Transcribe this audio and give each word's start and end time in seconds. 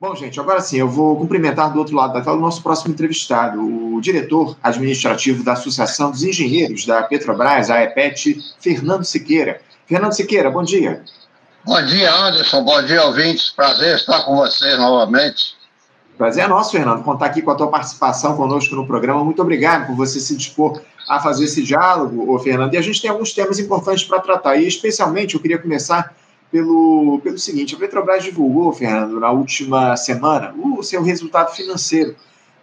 Bom, 0.00 0.16
gente, 0.16 0.40
agora 0.40 0.62
sim, 0.62 0.78
eu 0.78 0.88
vou 0.88 1.14
cumprimentar 1.14 1.70
do 1.70 1.78
outro 1.78 1.94
lado 1.94 2.14
da 2.14 2.22
tela 2.22 2.38
o 2.38 2.40
nosso 2.40 2.62
próximo 2.62 2.90
entrevistado, 2.90 3.60
o 3.60 4.00
diretor 4.00 4.56
administrativo 4.62 5.44
da 5.44 5.52
Associação 5.52 6.10
dos 6.10 6.22
Engenheiros 6.22 6.86
da 6.86 7.02
Petrobras, 7.02 7.68
a 7.68 7.82
EPET, 7.82 8.42
Fernando 8.58 9.04
Siqueira. 9.04 9.60
Fernando 9.86 10.14
Siqueira, 10.14 10.50
bom 10.50 10.62
dia. 10.62 11.04
Bom 11.66 11.84
dia, 11.84 12.14
Anderson. 12.14 12.64
Bom 12.64 12.82
dia, 12.82 13.04
ouvintes. 13.04 13.50
Prazer 13.50 13.96
estar 13.96 14.24
com 14.24 14.36
vocês 14.36 14.78
novamente. 14.78 15.54
Prazer 16.16 16.44
é 16.44 16.48
nosso, 16.48 16.72
Fernando, 16.72 17.04
contar 17.04 17.26
aqui 17.26 17.42
com 17.42 17.50
a 17.50 17.54
tua 17.54 17.68
participação 17.68 18.34
conosco 18.38 18.74
no 18.74 18.86
programa. 18.86 19.22
Muito 19.22 19.42
obrigado 19.42 19.86
por 19.86 19.96
você 19.96 20.18
se 20.18 20.34
dispor 20.34 20.80
a 21.10 21.20
fazer 21.20 21.44
esse 21.44 21.62
diálogo, 21.62 22.38
Fernando. 22.38 22.72
E 22.72 22.78
a 22.78 22.82
gente 22.82 23.02
tem 23.02 23.10
alguns 23.10 23.34
temas 23.34 23.58
importantes 23.58 24.04
para 24.04 24.18
tratar. 24.20 24.56
E, 24.56 24.66
especialmente, 24.66 25.34
eu 25.34 25.40
queria 25.42 25.58
começar 25.58 26.14
pelo, 26.50 27.20
pelo 27.22 27.38
seguinte: 27.38 27.74
a 27.74 27.78
Petrobras 27.78 28.24
divulgou, 28.24 28.72
Fernando, 28.72 29.20
na 29.20 29.30
última 29.30 29.96
semana, 29.96 30.54
o 30.56 30.82
seu 30.82 31.02
resultado 31.02 31.54
financeiro 31.54 32.16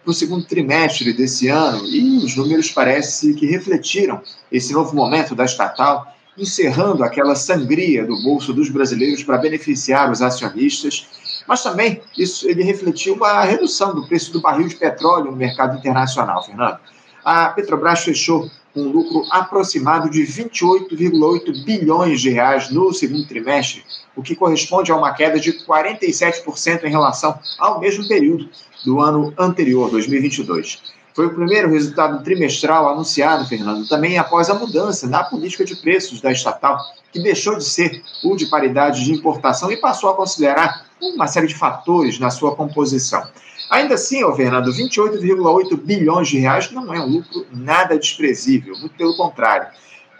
para 0.04 0.10
o 0.10 0.14
segundo 0.14 0.44
trimestre 0.44 1.12
desse 1.12 1.48
ano, 1.48 1.84
e 1.86 2.24
os 2.24 2.36
números 2.36 2.70
parece 2.70 3.34
que 3.34 3.46
refletiram 3.46 4.22
esse 4.50 4.72
novo 4.72 4.94
momento 4.94 5.34
da 5.34 5.44
estatal, 5.44 6.06
encerrando 6.36 7.02
aquela 7.02 7.34
sangria 7.34 8.06
do 8.06 8.22
bolso 8.22 8.52
dos 8.52 8.70
brasileiros 8.70 9.22
para 9.24 9.38
beneficiar 9.38 10.10
os 10.10 10.22
acionistas, 10.22 11.08
mas 11.46 11.62
também 11.62 12.00
isso 12.16 12.48
ele 12.48 12.62
refletiu 12.62 13.14
uma 13.14 13.42
redução 13.42 13.94
do 13.94 14.06
preço 14.06 14.32
do 14.32 14.40
barril 14.40 14.68
de 14.68 14.76
petróleo 14.76 15.30
no 15.30 15.36
mercado 15.36 15.76
internacional, 15.76 16.44
Fernando. 16.44 16.78
A 17.24 17.48
Petrobras 17.48 18.00
fechou 18.00 18.48
um 18.74 18.88
lucro 18.88 19.26
aproximado 19.30 20.10
de 20.10 20.22
28,8 20.22 21.64
bilhões 21.64 22.20
de 22.20 22.30
reais 22.30 22.70
no 22.70 22.92
segundo 22.92 23.26
trimestre, 23.26 23.84
o 24.14 24.22
que 24.22 24.36
corresponde 24.36 24.92
a 24.92 24.96
uma 24.96 25.12
queda 25.12 25.38
de 25.40 25.52
47% 25.64 26.84
em 26.84 26.90
relação 26.90 27.38
ao 27.58 27.80
mesmo 27.80 28.06
período 28.06 28.48
do 28.84 29.00
ano 29.00 29.32
anterior, 29.38 29.90
2022. 29.90 30.82
Foi 31.14 31.26
o 31.26 31.34
primeiro 31.34 31.68
resultado 31.68 32.22
trimestral 32.22 32.88
anunciado, 32.88 33.44
Fernando, 33.48 33.88
também 33.88 34.18
após 34.18 34.48
a 34.48 34.54
mudança 34.54 35.08
na 35.08 35.24
política 35.24 35.64
de 35.64 35.74
preços 35.74 36.20
da 36.20 36.30
estatal, 36.30 36.78
que 37.12 37.20
deixou 37.20 37.56
de 37.56 37.64
ser 37.64 38.02
o 38.22 38.36
de 38.36 38.46
paridade 38.46 39.04
de 39.04 39.12
importação 39.12 39.72
e 39.72 39.76
passou 39.76 40.10
a 40.10 40.14
considerar 40.14 40.86
uma 41.00 41.26
série 41.26 41.48
de 41.48 41.56
fatores 41.56 42.20
na 42.20 42.30
sua 42.30 42.54
composição. 42.54 43.26
Ainda 43.70 43.94
assim, 43.94 44.24
ô 44.24 44.34
Fernando, 44.34 44.72
28,8 44.72 45.76
bilhões 45.76 46.28
de 46.28 46.38
reais 46.38 46.70
não 46.70 46.92
é 46.92 47.00
um 47.00 47.06
lucro 47.06 47.46
nada 47.52 47.98
desprezível, 47.98 48.74
muito 48.78 48.94
pelo 48.96 49.16
contrário. 49.16 49.68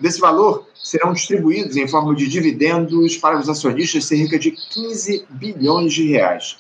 Desse 0.01 0.21
valor, 0.21 0.67
serão 0.75 1.13
distribuídos 1.13 1.77
em 1.77 1.89
forma 1.89 2.15
de 2.15 2.29
dividendos 2.29 3.17
para 3.17 3.39
os 3.39 3.49
acionistas 3.49 4.05
cerca 4.05 4.39
de 4.39 4.53
15 4.53 5.27
bilhões 5.31 5.93
de 5.93 6.09
reais. 6.09 6.57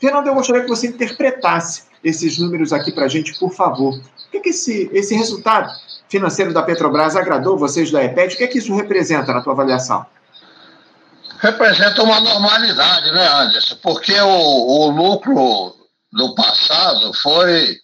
Fernando, 0.00 0.28
eu 0.28 0.34
gostaria 0.34 0.62
que 0.62 0.68
você 0.68 0.86
interpretasse 0.86 1.82
esses 2.02 2.38
números 2.38 2.72
aqui 2.72 2.92
para 2.92 3.04
a 3.04 3.08
gente, 3.08 3.38
por 3.38 3.52
favor. 3.52 3.94
O 3.94 4.30
que, 4.30 4.38
é 4.38 4.40
que 4.40 4.50
esse, 4.50 4.88
esse 4.92 5.14
resultado 5.14 5.70
financeiro 6.08 6.54
da 6.54 6.62
Petrobras 6.62 7.16
agradou 7.16 7.58
vocês 7.58 7.90
da 7.90 8.02
EPET? 8.04 8.34
O 8.34 8.38
que 8.38 8.44
é 8.44 8.46
que 8.46 8.58
isso 8.58 8.74
representa 8.74 9.32
na 9.34 9.42
tua 9.42 9.52
avaliação? 9.52 10.06
Representa 11.40 12.02
uma 12.02 12.20
normalidade, 12.20 13.12
né, 13.12 13.26
Anderson? 13.26 13.76
Porque 13.82 14.18
o, 14.20 14.28
o 14.28 14.90
lucro 14.90 15.77
do 16.12 16.34
passado 16.34 17.12
foi 17.14 17.78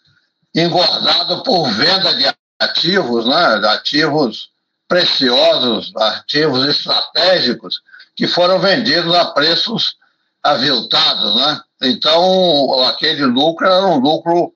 engordado 0.54 1.42
por 1.42 1.70
venda 1.72 2.14
de 2.14 2.32
ativos, 2.58 3.26
né, 3.26 3.68
ativos 3.68 4.50
preciosos, 4.88 5.92
ativos 5.96 6.66
estratégicos, 6.66 7.80
que 8.16 8.26
foram 8.26 8.58
vendidos 8.60 9.14
a 9.14 9.26
preços 9.26 9.96
aviltados. 10.42 11.34
Né? 11.34 11.60
Então, 11.82 12.82
aquele 12.84 13.24
lucro 13.24 13.66
era 13.66 13.86
um 13.86 13.98
lucro 13.98 14.52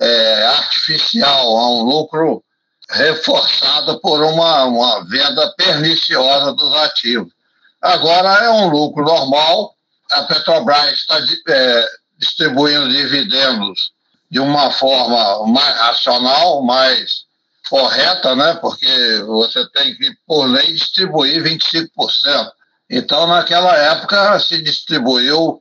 é, 0.00 0.46
artificial, 0.46 1.54
um 1.54 1.82
lucro 1.82 2.42
reforçado 2.90 4.00
por 4.00 4.22
uma, 4.22 4.64
uma 4.64 5.04
venda 5.04 5.52
perniciosa 5.56 6.52
dos 6.52 6.74
ativos. 6.76 7.32
Agora 7.80 8.44
é 8.44 8.50
um 8.50 8.68
lucro 8.68 9.04
normal, 9.04 9.74
a 10.10 10.22
Petrobras 10.22 10.92
está 10.92 11.18
é, 11.48 11.86
distribuindo 12.22 12.88
dividendos 12.88 13.90
de 14.30 14.38
uma 14.38 14.70
forma 14.70 15.46
mais 15.48 15.76
racional, 15.76 16.62
mais 16.62 17.24
correta, 17.68 18.36
né? 18.36 18.54
porque 18.54 19.22
você 19.26 19.68
tem 19.70 19.94
que, 19.96 20.12
por 20.26 20.46
lei, 20.46 20.72
distribuir 20.72 21.42
25%. 21.42 21.88
Então, 22.88 23.26
naquela 23.26 23.76
época, 23.76 24.38
se 24.38 24.62
distribuiu 24.62 25.60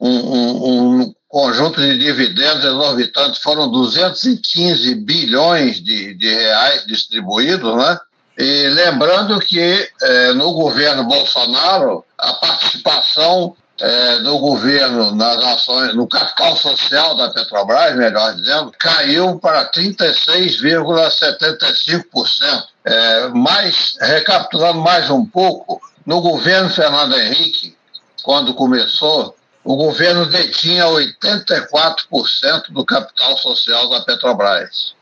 um, 0.00 0.08
um, 0.08 1.00
um 1.02 1.14
conjunto 1.28 1.80
de 1.80 1.98
dividendos 1.98 2.64
exorbitantes, 2.64 3.42
foram 3.42 3.70
215 3.70 4.94
bilhões 4.94 5.80
de, 5.82 6.14
de 6.14 6.34
reais 6.34 6.86
distribuídos, 6.86 7.76
né? 7.76 7.98
E 8.38 8.68
lembrando 8.68 9.38
que 9.40 9.88
eh, 10.02 10.32
no 10.32 10.52
governo 10.54 11.04
Bolsonaro, 11.04 12.04
a 12.16 12.32
participação 12.34 13.54
é, 13.80 14.18
do 14.18 14.38
governo 14.38 15.14
nas 15.14 15.42
ações, 15.42 15.94
no 15.94 16.06
capital 16.06 16.54
social 16.56 17.16
da 17.16 17.30
Petrobras, 17.30 17.96
melhor 17.96 18.34
dizendo, 18.34 18.70
caiu 18.78 19.38
para 19.38 19.72
36,75%. 19.72 22.66
É, 22.84 23.28
mas, 23.28 23.96
recapitulando 24.00 24.80
mais 24.80 25.08
um 25.10 25.24
pouco, 25.24 25.80
no 26.04 26.20
governo 26.20 26.68
Fernando 26.68 27.18
Henrique, 27.18 27.74
quando 28.22 28.52
começou, 28.54 29.34
o 29.64 29.76
governo 29.76 30.26
detinha 30.26 30.84
84% 30.86 32.70
do 32.70 32.84
capital 32.84 33.38
social 33.38 33.88
da 33.88 34.00
Petrobras. 34.00 34.94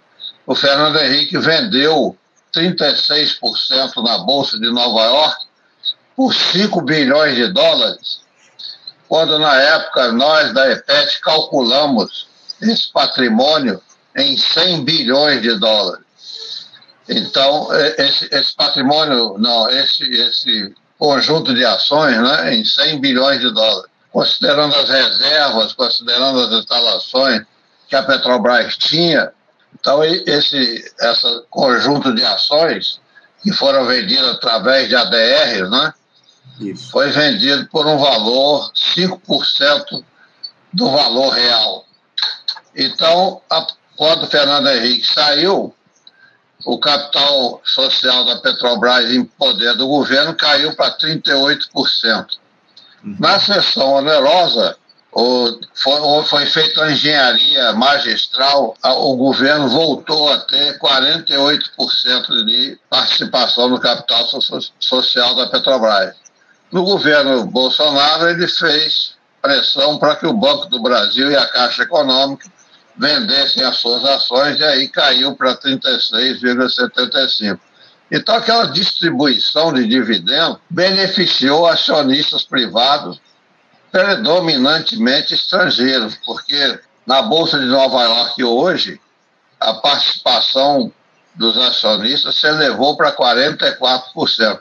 O 0.46 0.54
Fernando 0.54 0.98
Henrique 0.98 1.36
vendeu 1.38 2.16
36% 2.54 4.02
na 4.02 4.18
Bolsa 4.18 4.56
de 4.58 4.70
Nova 4.70 5.04
York 5.04 5.46
por 6.16 6.34
5 6.34 6.80
bilhões 6.82 7.34
de 7.36 7.46
dólares 7.52 8.27
quando 9.08 9.38
na 9.38 9.54
época 9.54 10.12
nós 10.12 10.52
da 10.52 10.70
EPET 10.70 11.20
calculamos 11.20 12.28
esse 12.60 12.92
patrimônio 12.92 13.80
em 14.16 14.36
100 14.36 14.84
bilhões 14.84 15.42
de 15.42 15.58
dólares. 15.58 16.04
Então, 17.08 17.68
esse, 17.96 18.28
esse 18.30 18.54
patrimônio, 18.54 19.36
não, 19.38 19.68
esse, 19.70 20.04
esse 20.04 20.74
conjunto 20.98 21.54
de 21.54 21.64
ações 21.64 22.20
né, 22.20 22.54
em 22.54 22.64
100 22.64 23.00
bilhões 23.00 23.40
de 23.40 23.50
dólares, 23.52 23.90
considerando 24.12 24.74
as 24.74 24.88
reservas, 24.90 25.72
considerando 25.72 26.40
as 26.40 26.52
instalações 26.52 27.42
que 27.88 27.96
a 27.96 28.02
Petrobras 28.02 28.76
tinha, 28.76 29.32
então 29.80 30.04
esse, 30.04 30.92
esse 31.00 31.42
conjunto 31.48 32.14
de 32.14 32.24
ações 32.24 33.00
que 33.42 33.52
foram 33.52 33.86
vendidas 33.86 34.34
através 34.34 34.88
de 34.88 34.96
ADRs, 34.96 35.70
né, 35.70 35.94
isso. 36.60 36.90
Foi 36.90 37.10
vendido 37.10 37.66
por 37.68 37.86
um 37.86 37.98
valor 37.98 38.70
5% 38.72 40.04
do 40.72 40.90
valor 40.90 41.30
real. 41.30 41.84
Então, 42.74 43.40
a, 43.50 43.66
quando 43.96 44.24
o 44.24 44.26
Fernando 44.26 44.68
Henrique 44.68 45.06
saiu, 45.06 45.74
o 46.64 46.78
capital 46.78 47.60
social 47.64 48.24
da 48.24 48.36
Petrobras 48.36 49.10
em 49.10 49.24
poder 49.24 49.74
do 49.74 49.86
governo 49.86 50.34
caiu 50.34 50.74
para 50.74 50.96
38%. 50.98 51.68
Uhum. 53.04 53.16
Na 53.18 53.38
sessão 53.38 53.94
onerosa, 53.94 54.76
o, 55.12 55.58
foi, 55.74 56.24
foi 56.24 56.46
feita 56.46 56.80
uma 56.80 56.92
engenharia 56.92 57.72
magistral, 57.72 58.76
o 58.84 59.16
governo 59.16 59.68
voltou 59.68 60.32
a 60.32 60.38
ter 60.38 60.78
48% 60.78 62.44
de 62.44 62.78
participação 62.90 63.68
no 63.68 63.80
capital 63.80 64.28
social 64.78 65.34
da 65.34 65.48
Petrobras. 65.48 66.14
No 66.70 66.84
governo 66.84 67.46
Bolsonaro, 67.46 68.28
ele 68.28 68.46
fez 68.46 69.14
pressão 69.40 69.98
para 69.98 70.16
que 70.16 70.26
o 70.26 70.32
Banco 70.32 70.66
do 70.66 70.82
Brasil 70.82 71.30
e 71.30 71.36
a 71.36 71.46
Caixa 71.46 71.84
Econômica 71.84 72.50
vendessem 72.96 73.62
as 73.62 73.76
suas 73.76 74.04
ações 74.04 74.58
e 74.58 74.64
aí 74.64 74.88
caiu 74.88 75.36
para 75.36 75.56
36,75. 75.56 77.58
Então, 78.10 78.34
aquela 78.34 78.66
distribuição 78.66 79.72
de 79.72 79.86
dividendos 79.86 80.58
beneficiou 80.68 81.66
acionistas 81.66 82.42
privados, 82.42 83.20
predominantemente 83.92 85.34
estrangeiros, 85.34 86.16
porque 86.26 86.80
na 87.06 87.22
Bolsa 87.22 87.58
de 87.58 87.66
Nova 87.66 88.02
York 88.02 88.44
hoje, 88.44 89.00
a 89.60 89.74
participação 89.74 90.92
dos 91.34 91.56
acionistas 91.56 92.34
se 92.34 92.46
elevou 92.46 92.96
para 92.96 93.14
44%. 93.14 94.60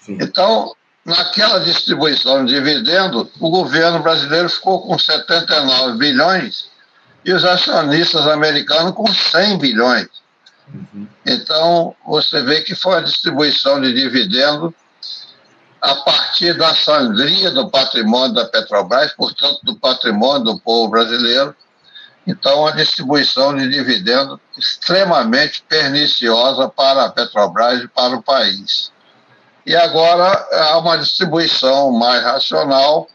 Sim. 0.00 0.18
Então, 0.20 0.74
naquela 1.04 1.60
distribuição 1.60 2.44
de 2.44 2.54
dividendo, 2.54 3.30
o 3.38 3.50
governo 3.50 4.00
brasileiro 4.00 4.48
ficou 4.48 4.80
com 4.80 4.98
79 4.98 5.98
bilhões 5.98 6.66
e 7.24 7.32
os 7.32 7.44
acionistas 7.44 8.26
americanos 8.26 8.92
com 8.94 9.06
100 9.06 9.58
bilhões. 9.58 10.08
Uhum. 10.72 11.06
Então, 11.26 11.94
você 12.06 12.42
vê 12.42 12.62
que 12.62 12.74
foi 12.74 12.96
a 12.96 13.02
distribuição 13.02 13.80
de 13.80 13.92
dividendo 13.92 14.74
a 15.80 15.96
partir 15.96 16.56
da 16.56 16.74
sangria 16.74 17.50
do 17.50 17.68
patrimônio 17.68 18.34
da 18.34 18.46
Petrobras, 18.46 19.12
portanto, 19.12 19.60
do 19.62 19.76
patrimônio 19.76 20.44
do 20.44 20.58
povo 20.60 20.88
brasileiro. 20.88 21.54
Então, 22.26 22.66
a 22.66 22.70
distribuição 22.70 23.54
de 23.54 23.68
dividendos 23.68 24.38
extremamente 24.56 25.62
perniciosa 25.68 26.70
para 26.70 27.04
a 27.04 27.10
Petrobras 27.10 27.82
e 27.82 27.88
para 27.88 28.16
o 28.16 28.22
país. 28.22 28.90
E 29.66 29.74
agora 29.74 30.46
há 30.52 30.78
uma 30.78 30.98
distribuição 30.98 31.90
mais 31.90 32.22
racional. 32.22 33.08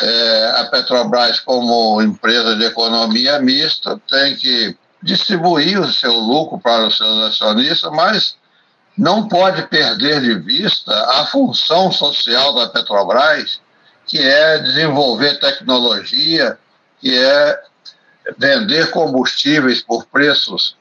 É, 0.00 0.54
a 0.58 0.64
Petrobras, 0.64 1.40
como 1.40 2.02
empresa 2.02 2.54
de 2.56 2.64
economia 2.64 3.38
mista, 3.38 4.00
tem 4.08 4.36
que 4.36 4.76
distribuir 5.02 5.80
o 5.80 5.92
seu 5.92 6.12
lucro 6.12 6.58
para 6.58 6.86
os 6.86 6.96
seus 6.96 7.18
acionistas, 7.28 7.90
mas 7.92 8.36
não 8.96 9.28
pode 9.28 9.66
perder 9.68 10.20
de 10.20 10.34
vista 10.34 10.92
a 10.92 11.26
função 11.26 11.90
social 11.92 12.54
da 12.54 12.68
Petrobras, 12.68 13.60
que 14.06 14.18
é 14.18 14.58
desenvolver 14.58 15.38
tecnologia, 15.40 16.58
que 17.00 17.16
é 17.18 17.60
vender 18.38 18.90
combustíveis 18.90 19.82
por 19.82 20.06
preços 20.06 20.76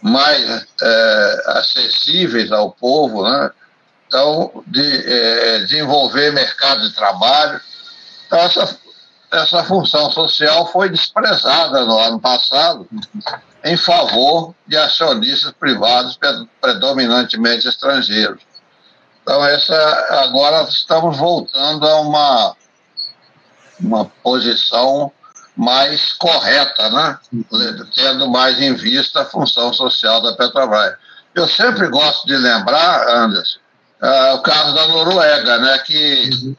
mais 0.00 0.66
é, 0.80 1.42
acessíveis 1.46 2.50
ao 2.50 2.72
povo, 2.72 3.22
né? 3.22 3.50
Então 4.12 4.62
de, 4.66 5.10
é, 5.10 5.58
desenvolver 5.60 6.30
mercado 6.32 6.86
de 6.86 6.94
trabalho. 6.94 7.58
Então 8.26 8.38
essa, 8.40 8.78
essa 9.30 9.64
função 9.64 10.12
social 10.12 10.70
foi 10.70 10.90
desprezada 10.90 11.86
no 11.86 11.98
ano 11.98 12.20
passado 12.20 12.86
em 13.64 13.76
favor 13.76 14.54
de 14.66 14.76
acionistas 14.76 15.52
privados 15.52 16.18
predominantemente 16.60 17.66
estrangeiros. 17.66 18.42
Então, 19.22 19.42
essa, 19.46 19.74
agora 20.24 20.62
estamos 20.68 21.16
voltando 21.16 21.86
a 21.86 22.00
uma, 22.00 22.56
uma 23.80 24.04
posição 24.04 25.12
mais 25.56 26.12
correta, 26.14 26.90
né? 26.90 27.18
tendo 27.94 28.28
mais 28.28 28.60
em 28.60 28.74
vista 28.74 29.22
a 29.22 29.26
função 29.26 29.72
social 29.72 30.20
da 30.20 30.34
Petrobras. 30.34 30.96
Eu 31.34 31.46
sempre 31.46 31.88
gosto 31.88 32.26
de 32.26 32.36
lembrar, 32.36 33.08
Anderson, 33.08 33.62
uh, 34.02 34.34
o 34.34 34.42
caso 34.42 34.74
da 34.74 34.88
Noruega, 34.88 35.58
né? 35.58 35.78
que 35.78 36.56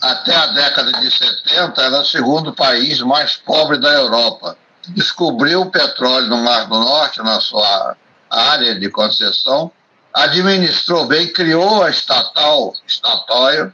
até 0.00 0.34
a 0.34 0.46
década 0.46 0.92
de 1.00 1.10
70 1.10 1.82
era 1.82 2.00
o 2.00 2.06
segundo 2.06 2.52
país 2.52 3.00
mais 3.00 3.36
pobre 3.36 3.78
da 3.78 3.92
Europa 3.92 4.56
descobriu 4.90 5.62
o 5.62 5.70
petróleo 5.70 6.28
no 6.28 6.38
Mar 6.38 6.66
do 6.66 6.78
Norte, 6.78 7.18
na 7.22 7.40
sua 7.40 7.96
área 8.30 8.78
de 8.78 8.90
concessão, 8.90 9.70
administrou 10.12 11.06
bem, 11.06 11.32
criou 11.32 11.82
a 11.82 11.90
estatal 11.90 12.74
Statoil, 12.86 13.72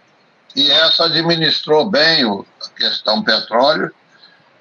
e 0.56 0.70
essa 0.70 1.06
administrou 1.06 1.88
bem 1.88 2.25
a 2.25 2.69
questão 2.76 3.23
petróleo, 3.23 3.93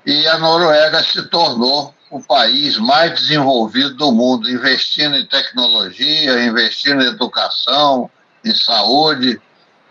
e 0.06 0.28
a 0.28 0.38
Noruega 0.38 1.04
se 1.04 1.24
tornou 1.30 1.94
o 2.10 2.22
país 2.22 2.78
mais 2.78 3.20
desenvolvido 3.20 3.96
do 3.96 4.12
mundo, 4.12 4.50
investindo 4.50 5.16
em 5.16 5.26
tecnologia, 5.26 6.44
investindo 6.44 7.02
em 7.02 7.08
educação, 7.08 8.10
em 8.44 8.56
saúde, 8.56 9.42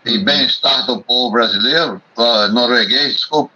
em 0.05 0.23
bem-estar 0.23 0.85
do 0.85 1.01
povo 1.01 1.31
brasileiro, 1.31 2.01
norueguês, 2.51 3.13
desculpa, 3.13 3.51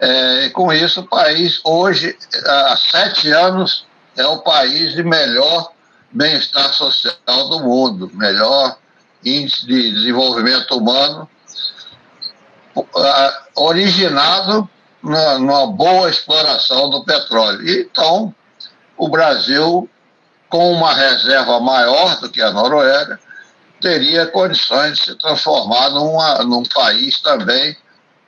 é, 0.00 0.48
com 0.50 0.72
isso, 0.72 1.00
o 1.00 1.06
país, 1.06 1.60
hoje, 1.64 2.16
há 2.46 2.76
sete 2.76 3.30
anos, 3.30 3.86
é 4.16 4.26
o 4.26 4.38
país 4.38 4.92
de 4.92 5.02
melhor 5.02 5.72
bem-estar 6.10 6.72
social 6.72 7.48
do 7.48 7.60
mundo, 7.60 8.10
melhor 8.14 8.76
índice 9.24 9.66
de 9.66 9.92
desenvolvimento 9.92 10.76
humano, 10.76 11.28
originado 13.56 14.68
numa 15.02 15.66
boa 15.66 16.08
exploração 16.08 16.90
do 16.90 17.04
petróleo. 17.04 17.68
Então, 17.80 18.34
o 18.96 19.08
Brasil, 19.08 19.88
com 20.48 20.72
uma 20.72 20.92
reserva 20.94 21.60
maior 21.60 22.20
do 22.20 22.30
que 22.30 22.40
a 22.40 22.50
Noruega, 22.50 23.18
teria 23.84 24.26
condições 24.28 24.96
de 24.96 25.04
se 25.04 25.14
transformar 25.16 25.90
numa, 25.90 26.42
num 26.42 26.62
país 26.62 27.20
também 27.20 27.76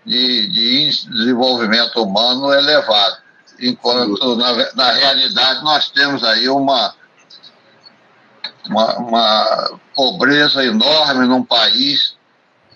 de, 0.05 0.51
de 0.51 1.09
desenvolvimento 1.09 1.97
humano 2.03 2.53
elevado, 2.53 3.17
enquanto 3.59 4.37
na, 4.37 4.75
na 4.75 4.93
realidade 4.93 5.65
nós 5.65 5.89
temos 5.89 6.23
aí 6.23 6.47
uma, 6.47 6.95
uma, 8.69 8.99
uma 8.99 9.71
pobreza 9.95 10.63
enorme 10.63 11.27
num 11.27 11.43
país 11.43 12.15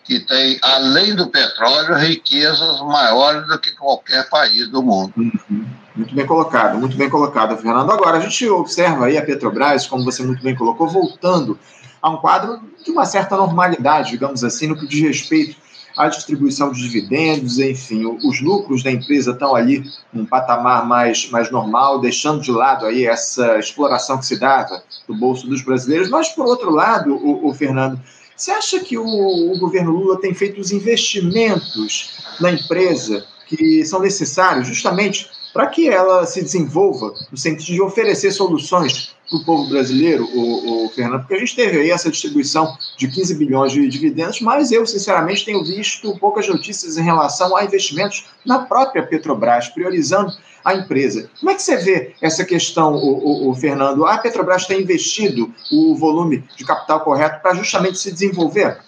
que 0.02 0.18
tem, 0.18 0.58
além 0.62 1.14
do 1.14 1.28
petróleo, 1.28 1.96
riquezas 1.96 2.80
maiores 2.80 3.46
do 3.46 3.58
que 3.58 3.72
qualquer 3.72 4.26
país 4.30 4.66
do 4.68 4.82
mundo. 4.82 5.12
Uhum. 5.18 5.66
Muito 5.94 6.14
bem 6.14 6.26
colocado, 6.26 6.78
muito 6.78 6.96
bem 6.96 7.10
colocado, 7.10 7.58
Fernando. 7.58 7.92
Agora, 7.92 8.16
a 8.16 8.20
gente 8.20 8.48
observa 8.48 9.04
aí 9.04 9.18
a 9.18 9.22
Petrobras, 9.22 9.86
como 9.86 10.02
você 10.02 10.22
muito 10.22 10.42
bem 10.42 10.56
colocou, 10.56 10.88
voltando 10.88 11.58
a 12.02 12.10
um 12.10 12.16
quadro 12.16 12.60
de 12.84 12.90
uma 12.90 13.04
certa 13.04 13.36
normalidade, 13.36 14.10
digamos 14.10 14.42
assim, 14.42 14.66
no 14.66 14.76
que 14.76 14.86
diz 14.86 15.00
respeito 15.00 15.56
a 15.96 16.08
distribuição 16.08 16.70
de 16.72 16.80
dividendos, 16.80 17.58
enfim, 17.58 18.06
os 18.24 18.40
lucros 18.40 18.82
da 18.82 18.90
empresa 18.90 19.32
estão 19.32 19.54
ali 19.54 19.84
num 20.12 20.24
patamar 20.24 20.86
mais, 20.86 21.28
mais 21.30 21.50
normal, 21.50 22.00
deixando 22.00 22.40
de 22.40 22.50
lado 22.50 22.86
aí 22.86 23.06
essa 23.06 23.58
exploração 23.58 24.18
que 24.18 24.26
se 24.26 24.38
dava 24.38 24.82
do 25.06 25.14
bolso 25.14 25.46
dos 25.46 25.62
brasileiros. 25.62 26.08
Mas, 26.08 26.28
por 26.28 26.46
outro 26.46 26.70
lado, 26.70 27.14
o, 27.14 27.48
o 27.48 27.54
Fernando, 27.54 28.00
você 28.36 28.50
acha 28.52 28.80
que 28.80 28.96
o, 28.96 29.04
o 29.04 29.58
governo 29.58 29.90
Lula 29.90 30.20
tem 30.20 30.32
feito 30.32 30.60
os 30.60 30.72
investimentos 30.72 32.18
na 32.40 32.52
empresa 32.52 33.26
que 33.46 33.84
são 33.84 34.00
necessários 34.00 34.68
justamente 34.68 35.28
para 35.52 35.66
que 35.66 35.88
ela 35.88 36.24
se 36.24 36.40
desenvolva 36.40 37.12
no 37.30 37.36
sentido 37.36 37.74
de 37.74 37.82
oferecer 37.82 38.30
soluções 38.30 39.14
para 39.30 39.38
o 39.38 39.44
povo 39.44 39.68
brasileiro, 39.68 40.24
o, 40.24 40.86
o, 40.86 40.88
Fernando, 40.90 41.20
porque 41.20 41.34
a 41.34 41.38
gente 41.38 41.54
teve 41.54 41.78
aí 41.78 41.90
essa 41.90 42.10
distribuição 42.10 42.76
de 42.98 43.06
15 43.06 43.36
bilhões 43.36 43.72
de 43.72 43.86
dividendos, 43.86 44.40
mas 44.40 44.72
eu, 44.72 44.84
sinceramente, 44.84 45.44
tenho 45.44 45.64
visto 45.64 46.18
poucas 46.18 46.48
notícias 46.48 46.96
em 46.96 47.02
relação 47.02 47.56
a 47.56 47.64
investimentos 47.64 48.26
na 48.44 48.58
própria 48.58 49.06
Petrobras, 49.06 49.68
priorizando 49.68 50.36
a 50.64 50.74
empresa. 50.74 51.30
Como 51.38 51.50
é 51.50 51.54
que 51.54 51.62
você 51.62 51.76
vê 51.76 52.14
essa 52.20 52.44
questão, 52.44 52.94
o, 52.94 53.46
o, 53.46 53.50
o 53.50 53.54
Fernando? 53.54 54.04
A 54.04 54.18
Petrobras 54.18 54.66
tem 54.66 54.82
investido 54.82 55.54
o 55.70 55.94
volume 55.94 56.44
de 56.56 56.64
capital 56.64 57.00
correto 57.00 57.40
para 57.40 57.54
justamente 57.54 57.98
se 57.98 58.10
desenvolver? 58.10 58.78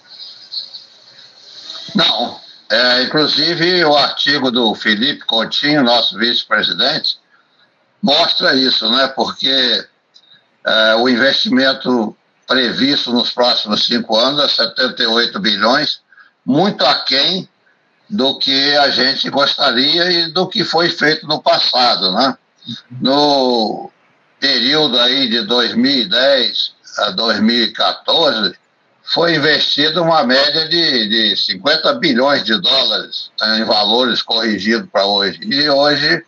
Não. 1.95 2.37
É, 2.69 3.03
inclusive, 3.03 3.85
o 3.85 3.95
artigo 3.95 4.51
do 4.51 4.75
Felipe 4.75 5.25
Coutinho, 5.25 5.83
nosso 5.83 6.17
vice-presidente, 6.17 7.17
mostra 8.01 8.53
isso, 8.55 8.89
né? 8.89 9.07
Porque 9.15 9.85
é, 10.65 10.95
o 10.95 11.09
investimento 11.09 12.15
previsto 12.47 13.11
nos 13.11 13.31
próximos 13.31 13.85
cinco 13.85 14.17
anos 14.17 14.43
é 14.43 14.47
78 14.47 15.39
bilhões, 15.39 16.01
muito 16.45 16.85
aquém 16.85 17.47
do 18.09 18.37
que 18.37 18.75
a 18.77 18.89
gente 18.89 19.29
gostaria 19.29 20.11
e 20.11 20.31
do 20.31 20.47
que 20.47 20.63
foi 20.63 20.89
feito 20.89 21.25
no 21.25 21.41
passado, 21.41 22.11
né? 22.11 22.37
No 23.01 23.91
período 24.39 24.99
aí 24.99 25.27
de 25.29 25.41
2010 25.41 26.73
a 26.99 27.11
2014, 27.11 28.55
foi 29.03 29.35
investido 29.35 30.01
uma 30.01 30.23
média 30.23 30.67
de, 30.67 31.09
de 31.09 31.35
50 31.35 31.93
bilhões 31.95 32.43
de 32.43 32.59
dólares 32.59 33.31
em 33.57 33.63
valores 33.65 34.21
corrigidos 34.21 34.89
para 34.91 35.05
hoje. 35.05 35.39
E 35.43 35.69
hoje 35.69 36.23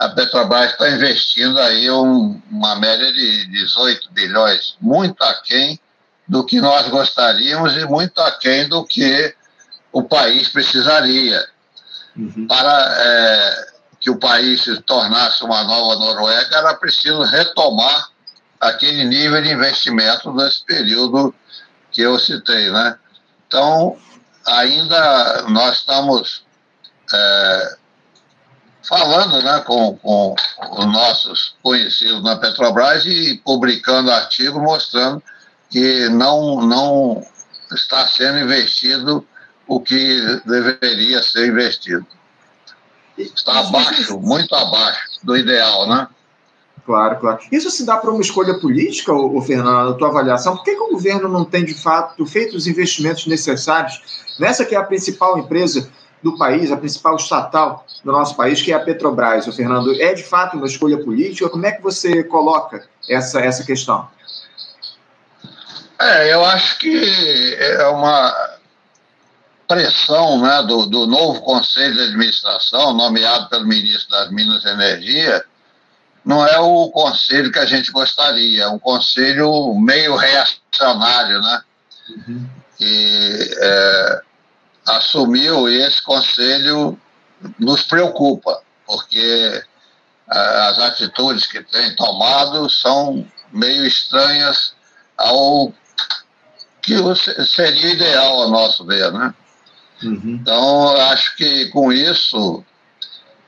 a 0.00 0.08
Petrobras 0.08 0.70
está 0.70 0.88
investindo 0.88 1.60
aí 1.60 1.90
um, 1.90 2.40
uma 2.50 2.74
média 2.76 3.12
de 3.12 3.44
18 3.50 4.10
bilhões, 4.12 4.74
muito 4.80 5.22
aquém 5.22 5.78
do 6.26 6.42
que 6.42 6.58
nós 6.58 6.88
gostaríamos 6.88 7.76
e 7.76 7.84
muito 7.84 8.18
aquém 8.22 8.66
do 8.66 8.82
que 8.82 9.34
o 9.92 10.02
país 10.02 10.48
precisaria. 10.48 11.46
Uhum. 12.16 12.46
Para 12.46 12.96
é, 12.96 13.66
que 14.00 14.08
o 14.08 14.18
país 14.18 14.62
se 14.62 14.80
tornasse 14.80 15.44
uma 15.44 15.64
nova 15.64 15.96
Noruega, 15.96 16.56
era 16.56 16.74
preciso 16.76 17.20
retomar 17.24 18.08
aquele 18.58 19.04
nível 19.04 19.42
de 19.42 19.50
investimento 19.50 20.32
nesse 20.32 20.64
período 20.64 21.34
que 21.92 22.00
eu 22.00 22.18
citei, 22.18 22.70
né? 22.70 22.98
Então, 23.46 23.98
ainda 24.46 25.42
nós 25.48 25.80
estamos 25.80 26.42
é, 27.12 27.76
falando 28.88 29.42
né, 29.42 29.62
com, 29.66 29.96
com 29.96 30.34
os 30.72 30.86
nossos 30.86 31.54
conhecidos 31.62 32.22
na 32.22 32.36
Petrobras 32.36 33.04
e 33.06 33.40
publicando 33.44 34.10
artigo 34.10 34.60
mostrando 34.60 35.22
que 35.68 36.08
não, 36.08 36.60
não 36.60 37.24
está 37.72 38.06
sendo 38.06 38.40
investido 38.40 39.26
o 39.66 39.80
que 39.80 40.40
deveria 40.44 41.22
ser 41.22 41.46
investido. 41.46 42.04
Está 43.16 43.60
abaixo, 43.60 44.18
muito 44.18 44.54
abaixo 44.54 45.20
do 45.22 45.36
ideal, 45.36 45.88
né? 45.88 46.08
Claro, 46.84 47.20
claro. 47.20 47.38
Isso 47.52 47.70
se 47.70 47.84
dá 47.84 47.96
para 47.98 48.10
uma 48.10 48.22
escolha 48.22 48.58
política, 48.58 49.12
o 49.12 49.40
Fernando, 49.42 49.90
na 49.90 49.96
tua 49.96 50.08
avaliação? 50.08 50.56
Por 50.56 50.64
que, 50.64 50.74
que 50.74 50.80
o 50.80 50.90
governo 50.90 51.28
não 51.28 51.44
tem, 51.44 51.64
de 51.64 51.74
fato, 51.74 52.26
feito 52.26 52.56
os 52.56 52.66
investimentos 52.66 53.26
necessários 53.26 54.00
nessa 54.40 54.64
que 54.64 54.74
é 54.74 54.78
a 54.78 54.82
principal 54.82 55.38
empresa 55.38 55.88
do 56.22 56.36
país, 56.36 56.70
a 56.70 56.76
principal 56.76 57.16
estatal 57.16 57.86
do 58.04 58.12
nosso 58.12 58.36
país, 58.36 58.60
que 58.60 58.72
é 58.72 58.74
a 58.76 58.80
Petrobras, 58.80 59.46
o 59.46 59.52
Fernando? 59.52 59.92
É, 60.00 60.12
de 60.12 60.22
fato, 60.22 60.56
uma 60.56 60.66
escolha 60.66 60.98
política? 60.98 61.48
Como 61.48 61.64
é 61.66 61.72
que 61.72 61.82
você 61.82 62.22
coloca 62.24 62.86
essa, 63.08 63.40
essa 63.40 63.64
questão? 63.64 64.08
É, 65.98 66.32
eu 66.32 66.44
acho 66.44 66.78
que 66.78 67.54
é 67.58 67.86
uma 67.88 68.58
pressão 69.68 70.40
né, 70.42 70.62
do, 70.66 70.86
do 70.86 71.06
novo 71.06 71.40
Conselho 71.42 71.94
de 71.94 72.02
Administração, 72.02 72.92
nomeado 72.92 73.48
pelo 73.48 73.66
ministro 73.66 74.10
das 74.10 74.30
Minas 74.30 74.64
e 74.64 74.68
Energia, 74.68 75.44
não 76.24 76.46
é 76.46 76.58
o 76.58 76.90
conselho 76.90 77.50
que 77.50 77.58
a 77.58 77.66
gente 77.66 77.90
gostaria, 77.90 78.64
é 78.64 78.68
um 78.68 78.78
conselho 78.78 79.74
meio 79.74 80.16
reacionário, 80.16 81.40
né? 81.40 81.62
Uhum. 82.10 82.46
E 82.78 83.50
é, 83.58 84.22
assumiu 84.86 85.68
esse 85.68 86.02
conselho 86.02 86.98
nos 87.58 87.82
preocupa, 87.82 88.60
porque 88.86 89.62
é, 90.32 90.38
as 90.68 90.78
atitudes 90.78 91.46
que 91.46 91.62
tem 91.62 91.94
tomado 91.96 92.68
são 92.68 93.26
meio 93.52 93.84
estranhas 93.86 94.74
ao 95.16 95.72
que 96.82 96.94
seria 97.46 97.92
ideal, 97.92 98.42
a 98.42 98.48
nosso 98.48 98.84
ver, 98.84 99.12
né? 99.12 99.34
Uhum. 100.02 100.38
Então, 100.40 100.96
acho 101.12 101.36
que 101.36 101.66
com 101.66 101.92
isso 101.92 102.64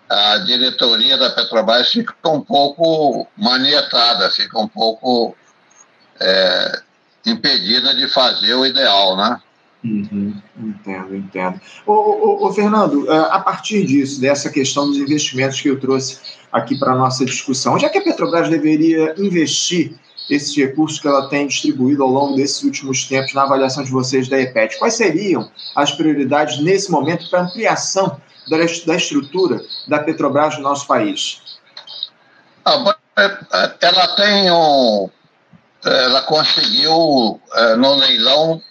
a 0.08 0.38
diretoria 0.38 1.16
da 1.16 1.30
Petrobras 1.30 1.90
fica 1.90 2.14
um 2.28 2.42
pouco 2.42 3.26
manietada, 3.36 4.30
fica 4.30 4.58
um 4.58 4.68
pouco 4.68 5.34
é, 6.20 6.82
impedida 7.24 7.94
de 7.94 8.06
fazer 8.08 8.54
o 8.54 8.66
ideal, 8.66 9.16
né? 9.16 9.40
Uhum, 9.82 10.21
entendo. 11.32 11.60
Ô, 11.86 11.92
ô, 11.92 12.46
ô, 12.46 12.52
Fernando, 12.52 13.10
é, 13.10 13.18
a 13.30 13.40
partir 13.40 13.84
disso, 13.86 14.20
dessa 14.20 14.50
questão 14.50 14.86
dos 14.86 14.98
investimentos 14.98 15.60
que 15.60 15.68
eu 15.68 15.80
trouxe 15.80 16.18
aqui 16.52 16.78
para 16.78 16.92
a 16.92 16.96
nossa 16.96 17.24
discussão, 17.24 17.78
já 17.78 17.88
que 17.88 17.98
a 17.98 18.02
Petrobras 18.02 18.48
deveria 18.48 19.14
investir 19.18 19.94
esses 20.30 20.54
recursos 20.56 21.00
que 21.00 21.08
ela 21.08 21.28
tem 21.28 21.46
distribuído 21.46 22.02
ao 22.02 22.08
longo 22.08 22.36
desses 22.36 22.62
últimos 22.62 23.04
tempos 23.04 23.34
na 23.34 23.42
avaliação 23.42 23.82
de 23.82 23.90
vocês 23.90 24.28
da 24.28 24.38
EPET, 24.38 24.78
quais 24.78 24.94
seriam 24.94 25.50
as 25.74 25.90
prioridades 25.92 26.60
nesse 26.60 26.90
momento 26.90 27.28
para 27.28 27.42
ampliação 27.42 28.20
da, 28.48 28.56
da 28.58 28.96
estrutura 28.96 29.60
da 29.88 29.98
Petrobras 29.98 30.56
no 30.56 30.62
nosso 30.62 30.86
país? 30.86 31.40
Ah, 32.64 32.94
ela 33.80 34.08
tem 34.16 34.50
um. 34.50 35.10
Ela 35.84 36.22
conseguiu, 36.22 37.40
é, 37.54 37.74
no 37.74 37.96
leilão, 37.96 38.62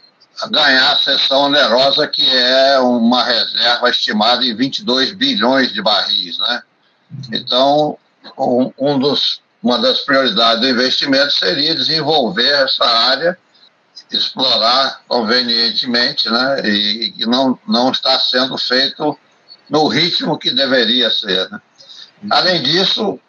ganhar 0.49 0.91
a 0.91 0.97
sessão 0.97 1.43
onerosa, 1.43 2.07
que 2.07 2.27
é 2.29 2.79
uma 2.79 3.23
reserva 3.23 3.89
estimada 3.89 4.45
em 4.45 4.55
22 4.55 5.13
bilhões 5.13 5.71
de 5.73 5.81
barris. 5.81 6.37
Né? 6.39 6.63
Então, 7.31 7.97
um, 8.37 8.71
um 8.77 8.99
dos, 8.99 9.41
uma 9.61 9.79
das 9.79 9.99
prioridades 9.99 10.61
do 10.61 10.69
investimento 10.69 11.31
seria 11.31 11.75
desenvolver 11.75 12.49
essa 12.49 12.85
área, 12.85 13.37
explorar 14.11 15.01
convenientemente, 15.07 16.29
né? 16.29 16.61
e 16.67 17.11
que 17.11 17.25
não, 17.25 17.57
não 17.67 17.91
está 17.91 18.19
sendo 18.19 18.57
feito 18.57 19.17
no 19.69 19.87
ritmo 19.87 20.37
que 20.37 20.51
deveria 20.51 21.09
ser. 21.09 21.49
Né? 21.49 21.61
Além 22.29 22.61
disso, 22.61 23.19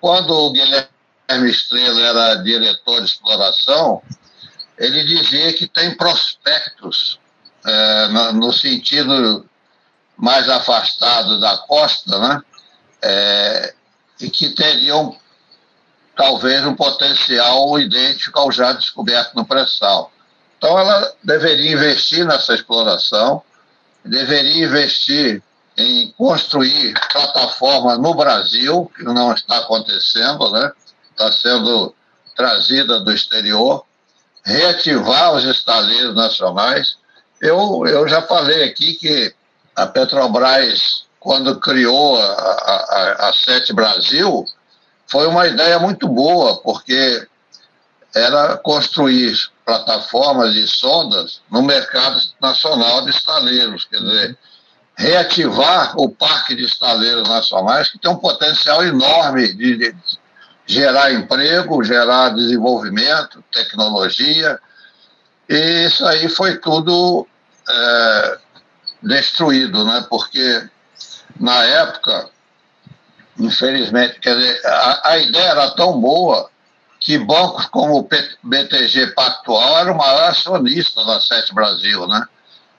quando 0.00 0.30
o 0.32 0.52
Guilherme 0.52 1.50
Estrela 1.50 2.00
era 2.00 2.34
diretor 2.36 3.00
de 3.00 3.06
exploração, 3.06 4.02
ele 4.78 5.04
dizia 5.04 5.52
que 5.52 5.66
tem 5.66 5.96
prospectos 5.96 7.18
é, 7.66 8.08
no, 8.32 8.52
sentido 8.52 9.48
mais 10.16 10.48
afastado 10.48 11.40
da 11.40 11.58
costa, 11.58 12.18
né? 12.18 12.42
É, 13.02 13.74
e 14.20 14.30
que 14.30 14.50
teriam 14.50 15.16
talvez 16.16 16.64
um 16.66 16.74
potencial 16.74 17.78
idêntico 17.78 18.38
ao 18.38 18.50
já 18.50 18.72
descoberto 18.72 19.34
no 19.34 19.44
pré-sal. 19.44 20.10
Então, 20.56 20.76
ela 20.76 21.12
deveria 21.22 21.72
investir 21.72 22.26
nessa 22.26 22.54
exploração, 22.54 23.42
deveria 24.04 24.64
investir 24.64 25.40
em 25.76 26.12
construir 26.18 26.94
plataforma 27.12 27.96
no 27.96 28.12
Brasil, 28.14 28.90
que 28.96 29.04
não 29.04 29.32
está 29.32 29.58
acontecendo, 29.58 30.50
né? 30.50 30.72
está 31.10 31.30
sendo 31.30 31.94
trazida 32.34 32.98
do 32.98 33.12
exterior, 33.12 33.84
reativar 34.48 35.34
os 35.34 35.44
estaleiros 35.44 36.14
nacionais. 36.14 36.96
Eu, 37.40 37.86
eu 37.86 38.08
já 38.08 38.22
falei 38.22 38.64
aqui 38.64 38.94
que 38.94 39.34
a 39.76 39.86
Petrobras, 39.86 41.04
quando 41.20 41.60
criou 41.60 42.18
a, 42.18 42.24
a, 42.24 43.28
a 43.28 43.32
Sete 43.34 43.74
Brasil, 43.74 44.46
foi 45.06 45.26
uma 45.26 45.46
ideia 45.46 45.78
muito 45.78 46.08
boa, 46.08 46.60
porque 46.62 47.26
era 48.14 48.56
construir 48.56 49.36
plataformas 49.66 50.54
e 50.56 50.66
sondas 50.66 51.42
no 51.50 51.62
mercado 51.62 52.18
nacional 52.40 53.02
de 53.02 53.10
estaleiros, 53.10 53.84
quer 53.84 53.98
dizer, 53.98 54.38
reativar 54.96 55.92
o 55.96 56.08
parque 56.08 56.56
de 56.56 56.64
estaleiros 56.64 57.28
nacionais, 57.28 57.90
que 57.90 57.98
tem 57.98 58.10
um 58.10 58.16
potencial 58.16 58.82
enorme 58.82 59.52
de, 59.52 59.76
de 59.76 59.94
gerar 60.68 61.12
emprego, 61.12 61.82
gerar 61.82 62.28
desenvolvimento, 62.28 63.42
tecnologia, 63.50 64.60
e 65.48 65.86
isso 65.86 66.04
aí 66.04 66.28
foi 66.28 66.58
tudo 66.58 67.26
é, 67.66 68.38
destruído, 69.02 69.82
né? 69.82 70.06
porque 70.10 70.68
na 71.40 71.64
época, 71.64 72.28
infelizmente, 73.38 74.20
quer 74.20 74.36
dizer, 74.36 74.60
a, 74.66 75.10
a 75.10 75.18
ideia 75.18 75.48
era 75.48 75.70
tão 75.70 75.98
boa 75.98 76.50
que 77.00 77.16
bancos 77.16 77.64
como 77.66 78.00
o 78.00 78.08
BTG 78.42 79.14
Pactual 79.14 79.78
era 79.78 79.92
o 79.92 79.96
maior 79.96 80.28
acionista 80.28 81.02
da 81.04 81.18
Sete 81.18 81.54
Brasil, 81.54 82.06
né? 82.08 82.26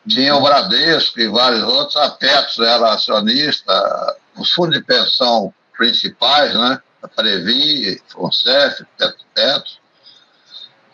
Tinha 0.08 0.36
o 0.36 0.42
Bradesco 0.42 1.20
e 1.20 1.28
vários 1.28 1.64
outros, 1.64 1.96
a 1.96 2.10
Petros 2.12 2.60
era 2.60 2.94
acionista, 2.94 4.18
os 4.36 4.52
fundos 4.52 4.78
de 4.78 4.84
pensão 4.84 5.54
principais, 5.78 6.54
né? 6.54 6.82
A 7.02 7.08
Previ, 7.08 8.02
Fonsef, 8.08 8.86
Petros. 9.34 9.80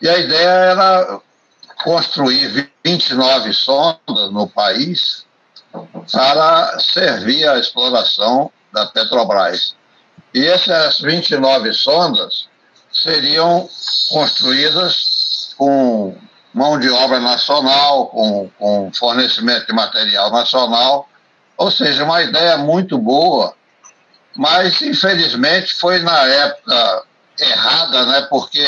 E 0.00 0.08
a 0.08 0.18
ideia 0.18 0.48
era 0.48 1.20
construir 1.82 2.70
29 2.84 3.52
sondas 3.52 4.30
no 4.30 4.48
país 4.48 5.24
para 6.12 6.78
servir 6.78 7.48
à 7.48 7.58
exploração 7.58 8.50
da 8.72 8.86
Petrobras. 8.86 9.74
E 10.32 10.46
essas 10.46 11.00
29 11.00 11.72
sondas 11.72 12.48
seriam 12.92 13.68
construídas 14.10 15.54
com 15.56 16.16
mão 16.52 16.78
de 16.78 16.88
obra 16.88 17.20
nacional, 17.20 18.06
com, 18.06 18.50
com 18.58 18.90
fornecimento 18.92 19.66
de 19.66 19.72
material 19.72 20.30
nacional, 20.30 21.08
ou 21.56 21.70
seja, 21.70 22.04
uma 22.04 22.22
ideia 22.22 22.56
muito 22.58 22.98
boa, 22.98 23.54
mas 24.36 24.80
infelizmente 24.82 25.74
foi 25.74 25.98
na 26.00 26.22
época 26.22 27.04
errada, 27.38 28.06
né? 28.06 28.26
porque 28.30 28.66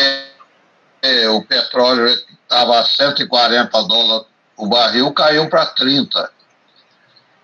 é, 1.02 1.28
o 1.28 1.44
petróleo 1.44 2.06
estava 2.06 2.80
a 2.80 2.84
140 2.84 3.82
dólares 3.84 4.26
o 4.56 4.66
barril, 4.66 5.12
caiu 5.12 5.48
para 5.48 5.66
30. 5.66 6.30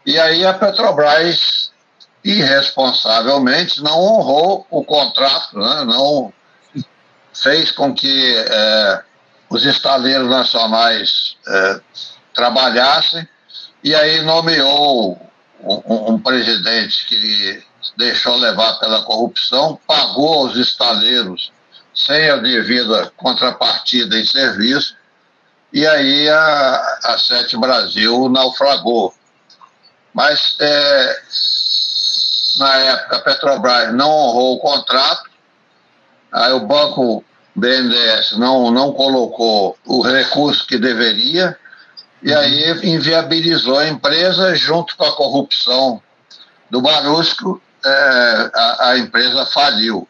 E 0.05 0.19
aí 0.19 0.45
a 0.45 0.53
Petrobras, 0.53 1.71
irresponsavelmente, 2.25 3.81
não 3.83 4.01
honrou 4.01 4.67
o 4.69 4.85
contrato, 4.85 5.57
né? 5.59 5.85
não 5.85 6.33
fez 7.33 7.71
com 7.71 7.95
que 7.95 8.37
é, 8.37 9.03
os 9.49 9.65
estaleiros 9.65 10.29
nacionais 10.29 11.37
é, 11.47 11.81
trabalhassem, 12.35 13.27
e 13.83 13.95
aí 13.95 14.23
nomeou 14.23 15.24
um, 15.65 16.15
um, 16.15 16.19
presidente 16.19 17.07
que 17.07 17.63
deixou 17.97 18.37
levar 18.37 18.79
pela 18.79 19.03
corrupção, 19.03 19.79
pagou 19.87 20.47
aos 20.47 20.57
estaleiros 20.57 21.53
sem 21.95 22.29
a 22.29 22.37
devida 22.37 23.13
contrapartida 23.17 24.19
em 24.19 24.25
serviço, 24.25 24.97
e 25.73 25.87
aí 25.87 26.29
a, 26.29 26.99
a 27.05 27.19
Sete 27.19 27.57
Brasil 27.57 28.29
naufragou. 28.29 29.15
Mas 30.13 30.57
é, 30.61 31.23
na 32.59 32.77
época 32.77 33.17
a 33.17 33.21
Petrobras 33.21 33.95
não 33.95 34.11
honrou 34.11 34.57
o 34.57 34.61
contrato, 34.61 35.31
aí 36.33 36.53
o 36.53 36.61
banco 36.61 37.25
BNDES 37.55 38.37
não, 38.39 38.71
não 38.71 38.93
colocou 38.93 39.79
o 39.85 40.03
recurso 40.03 40.67
que 40.67 40.77
deveria, 40.77 41.57
e 42.25 42.33
aí 42.33 42.71
inviabilizou 42.89 43.77
a 43.77 43.87
empresa 43.87 44.55
junto 44.55 44.97
com 44.97 45.05
a 45.05 45.13
corrupção 45.13 46.01
do 46.71 46.81
Barusco, 46.81 47.61
é, 47.85 48.51
a, 48.55 48.89
a, 48.89 48.99
empresa 48.99 49.45
faliu. 49.45 50.09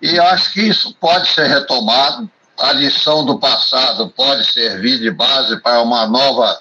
E 0.00 0.18
acho 0.18 0.54
que 0.54 0.62
isso 0.62 0.96
pode 0.98 1.28
ser 1.28 1.46
retomado. 1.46 2.30
A 2.58 2.72
lição 2.72 3.26
do 3.26 3.38
passado 3.38 4.08
pode 4.08 4.50
servir 4.50 4.98
de 4.98 5.10
base 5.10 5.60
para 5.60 5.82
uma 5.82 6.06
nova 6.06 6.60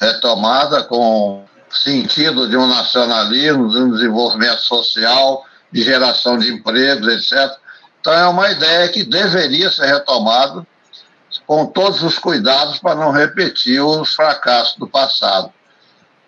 retomada 0.00 0.82
com 0.82 1.44
sentido 1.70 2.48
de 2.48 2.56
um 2.56 2.66
nacionalismo, 2.66 3.68
de 3.68 3.76
um 3.76 3.92
desenvolvimento 3.92 4.60
social, 4.60 5.44
de 5.70 5.82
geração 5.82 6.36
de 6.36 6.52
empregos, 6.52 7.06
etc. 7.06 7.56
Então 8.00 8.12
é 8.12 8.26
uma 8.26 8.50
ideia 8.50 8.88
que 8.88 9.04
deveria 9.04 9.70
ser 9.70 9.86
retomada 9.86 10.66
com 11.46 11.66
todos 11.66 12.02
os 12.02 12.18
cuidados 12.18 12.78
para 12.78 12.94
não 12.94 13.12
repetir 13.12 13.80
os 13.80 14.14
fracassos 14.14 14.76
do 14.76 14.88
passado. 14.88 15.52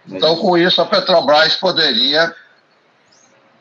Então, 0.06 0.36
com 0.36 0.56
isso, 0.56 0.80
a 0.80 0.86
Petrobras 0.86 1.54
poderia 1.56 2.34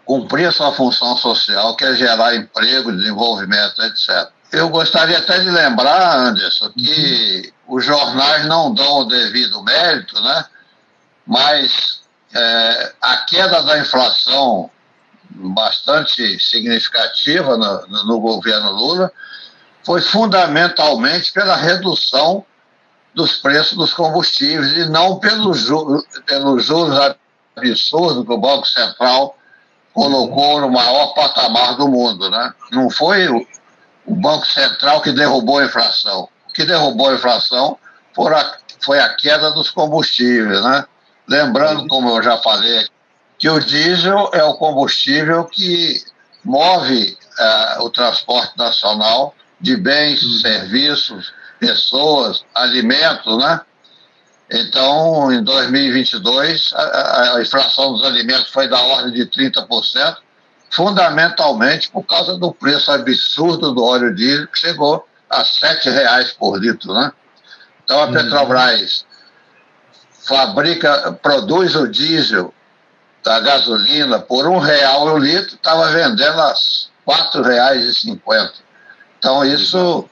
cumprir 0.06 0.48
a 0.48 0.52
sua 0.52 0.72
função 0.72 1.18
social, 1.18 1.76
que 1.76 1.84
é 1.84 1.96
gerar 1.96 2.36
emprego, 2.36 2.96
desenvolvimento, 2.96 3.82
etc. 3.82 4.30
Eu 4.52 4.70
gostaria 4.70 5.18
até 5.18 5.40
de 5.40 5.50
lembrar, 5.50 6.16
Anderson, 6.18 6.72
que 6.72 7.54
os 7.68 7.84
jornais 7.84 8.46
não 8.46 8.74
dão 8.74 9.00
o 9.00 9.06
devido 9.06 9.62
mérito, 9.64 10.22
né? 10.22 10.46
mas 11.26 12.00
é, 12.34 12.94
a 13.02 13.18
queda 13.18 13.62
da 13.64 13.80
inflação 13.80 14.72
bastante 15.30 16.40
significativa 16.40 17.58
no, 17.58 18.06
no 18.06 18.20
governo 18.22 18.72
Lula 18.72 19.12
foi 19.88 20.02
fundamentalmente 20.02 21.32
pela 21.32 21.56
redução 21.56 22.44
dos 23.16 23.38
preços 23.38 23.78
dos 23.78 23.94
combustíveis 23.94 24.74
e 24.74 24.90
não 24.90 25.18
pelos 25.18 25.60
juros, 25.60 26.04
pelos 26.26 26.66
juros 26.66 27.16
absurdos 27.56 28.26
que 28.26 28.34
o 28.34 28.38
Banco 28.38 28.68
Central 28.68 29.38
colocou 29.94 30.60
no 30.60 30.70
maior 30.70 31.14
patamar 31.14 31.78
do 31.78 31.88
mundo. 31.88 32.30
Né? 32.30 32.54
Não 32.74 32.90
foi 32.90 33.30
o, 33.30 33.48
o 34.06 34.14
Banco 34.14 34.46
Central 34.46 35.00
que 35.00 35.14
derrubou 35.14 35.60
a 35.60 35.66
inflação. 35.66 36.28
O 36.50 36.54
que 36.54 36.66
derrubou 36.66 37.10
a 37.10 37.14
inflação 37.14 37.78
foi 38.14 38.34
a, 38.34 38.58
foi 38.84 39.00
a 39.00 39.14
queda 39.16 39.52
dos 39.52 39.72
combustíveis. 39.72 40.62
Né? 40.66 40.86
Lembrando, 41.30 41.88
como 41.88 42.10
eu 42.10 42.22
já 42.22 42.38
falei, 42.40 42.90
que 43.40 43.50
o 43.50 43.62
diesel 43.62 44.32
é 44.34 44.44
o 44.44 44.56
combustível 44.56 45.46
que 45.46 46.04
move 46.44 47.18
uh, 47.40 47.84
o 47.84 47.90
transporte 47.90 48.52
nacional 48.58 49.34
de 49.60 49.76
bens, 49.76 50.24
uhum. 50.24 50.40
serviços, 50.40 51.34
pessoas, 51.60 52.44
alimentos, 52.54 53.38
né? 53.38 53.62
Então, 54.50 55.32
em 55.32 55.44
2022, 55.44 56.72
a, 56.74 57.36
a, 57.36 57.42
inflação 57.42 57.94
dos 57.94 58.06
alimentos 58.06 58.50
foi 58.50 58.68
da 58.68 58.80
ordem 58.80 59.12
de 59.12 59.26
30%, 59.26 60.18
fundamentalmente 60.70 61.92
por 61.92 62.04
causa 62.04 62.38
do 62.38 62.54
preço 62.54 62.92
absurdo 62.92 63.74
do 63.74 63.84
óleo 63.84 64.16
diesel, 64.16 64.48
que 64.48 64.58
chegou 64.58 65.06
a 65.30 65.42
R$ 65.42 65.92
reais 65.92 66.32
por 66.32 66.58
litro, 66.58 66.94
né? 66.94 67.12
Então, 67.84 68.02
a 68.02 68.06
uhum. 68.06 68.14
Petrobras 68.14 69.06
fabrica, 70.26 71.14
produz 71.22 71.76
o 71.76 71.88
diesel 71.88 72.54
da 73.24 73.40
gasolina 73.42 74.20
por 74.20 74.48
um 74.48 74.58
real 74.58 75.08
o 75.08 75.18
litro, 75.18 75.56
estava 75.56 75.90
vendendo 75.92 76.40
a 76.40 76.54
R$ 76.54 77.42
reais 77.44 77.84
e 77.84 77.94
cinquenta. 77.94 78.67
Então, 79.18 79.44
isso, 79.44 80.08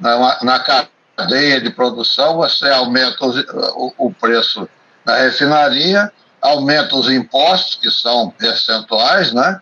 na, 0.00 0.38
na 0.42 0.58
cadeia 0.58 1.60
de 1.60 1.70
produção, 1.70 2.36
você 2.36 2.68
aumenta 2.68 3.24
os, 3.24 3.36
o, 3.74 3.92
o 3.98 4.12
preço 4.12 4.68
da 5.04 5.16
refinaria, 5.16 6.12
aumenta 6.40 6.96
os 6.96 7.08
impostos, 7.10 7.76
que 7.76 7.90
são 7.90 8.30
percentuais, 8.30 9.32
né? 9.32 9.60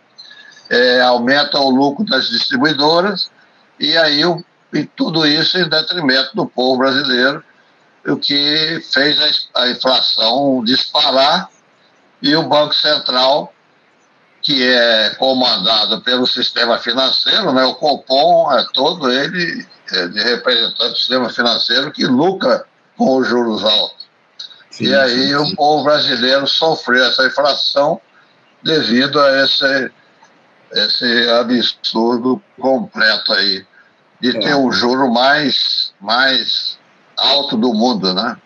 É, 0.69 1.00
aumenta 1.00 1.59
o 1.61 1.71
lucro 1.71 2.05
das 2.05 2.29
distribuidoras, 2.29 3.31
e 3.79 3.97
aí 3.97 4.25
o, 4.25 4.45
e 4.73 4.85
tudo 4.85 5.26
isso 5.26 5.57
em 5.59 5.69
detrimento 5.69 6.35
do 6.35 6.47
povo 6.47 6.79
brasileiro, 6.79 7.45
o 8.07 8.17
que 8.17 8.81
fez 8.93 9.49
a, 9.55 9.62
a 9.62 9.69
inflação 9.71 10.62
disparar 10.65 11.49
e 12.21 12.35
o 12.35 12.43
Banco 12.43 12.75
Central 12.75 13.53
que 14.47 14.65
é 14.65 15.11
comandado 15.17 16.00
pelo 16.03 16.25
sistema 16.25 16.79
financeiro, 16.79 17.53
né? 17.53 17.65
o 17.65 17.75
Copom 17.75 18.53
é 18.53 18.65
todo 18.73 19.11
ele 19.11 19.67
é, 19.91 20.06
de 20.06 20.23
representante 20.23 20.91
do 20.91 20.97
sistema 20.97 21.28
financeiro 21.28 21.91
que 21.91 22.06
lucra 22.06 22.65
com 22.97 23.17
os 23.17 23.26
juros 23.26 23.65
altos. 23.65 24.06
Sim, 24.71 24.85
e 24.85 24.95
aí 24.95 25.11
sim, 25.11 25.45
sim. 25.45 25.52
o 25.52 25.56
povo 25.56 25.82
brasileiro 25.82 26.47
sofreu 26.47 27.04
essa 27.06 27.26
inflação 27.26 28.00
devido 28.63 29.21
a 29.21 29.43
esse, 29.43 29.91
esse 30.75 31.28
absurdo 31.30 32.41
completo 32.56 33.32
aí 33.32 33.67
de 34.21 34.30
é. 34.30 34.39
ter 34.39 34.54
o 34.54 34.71
juro 34.71 35.13
mais, 35.13 35.93
mais 36.00 36.78
alto 37.17 37.56
do 37.56 37.75
mundo, 37.75 38.15
né? 38.15 38.37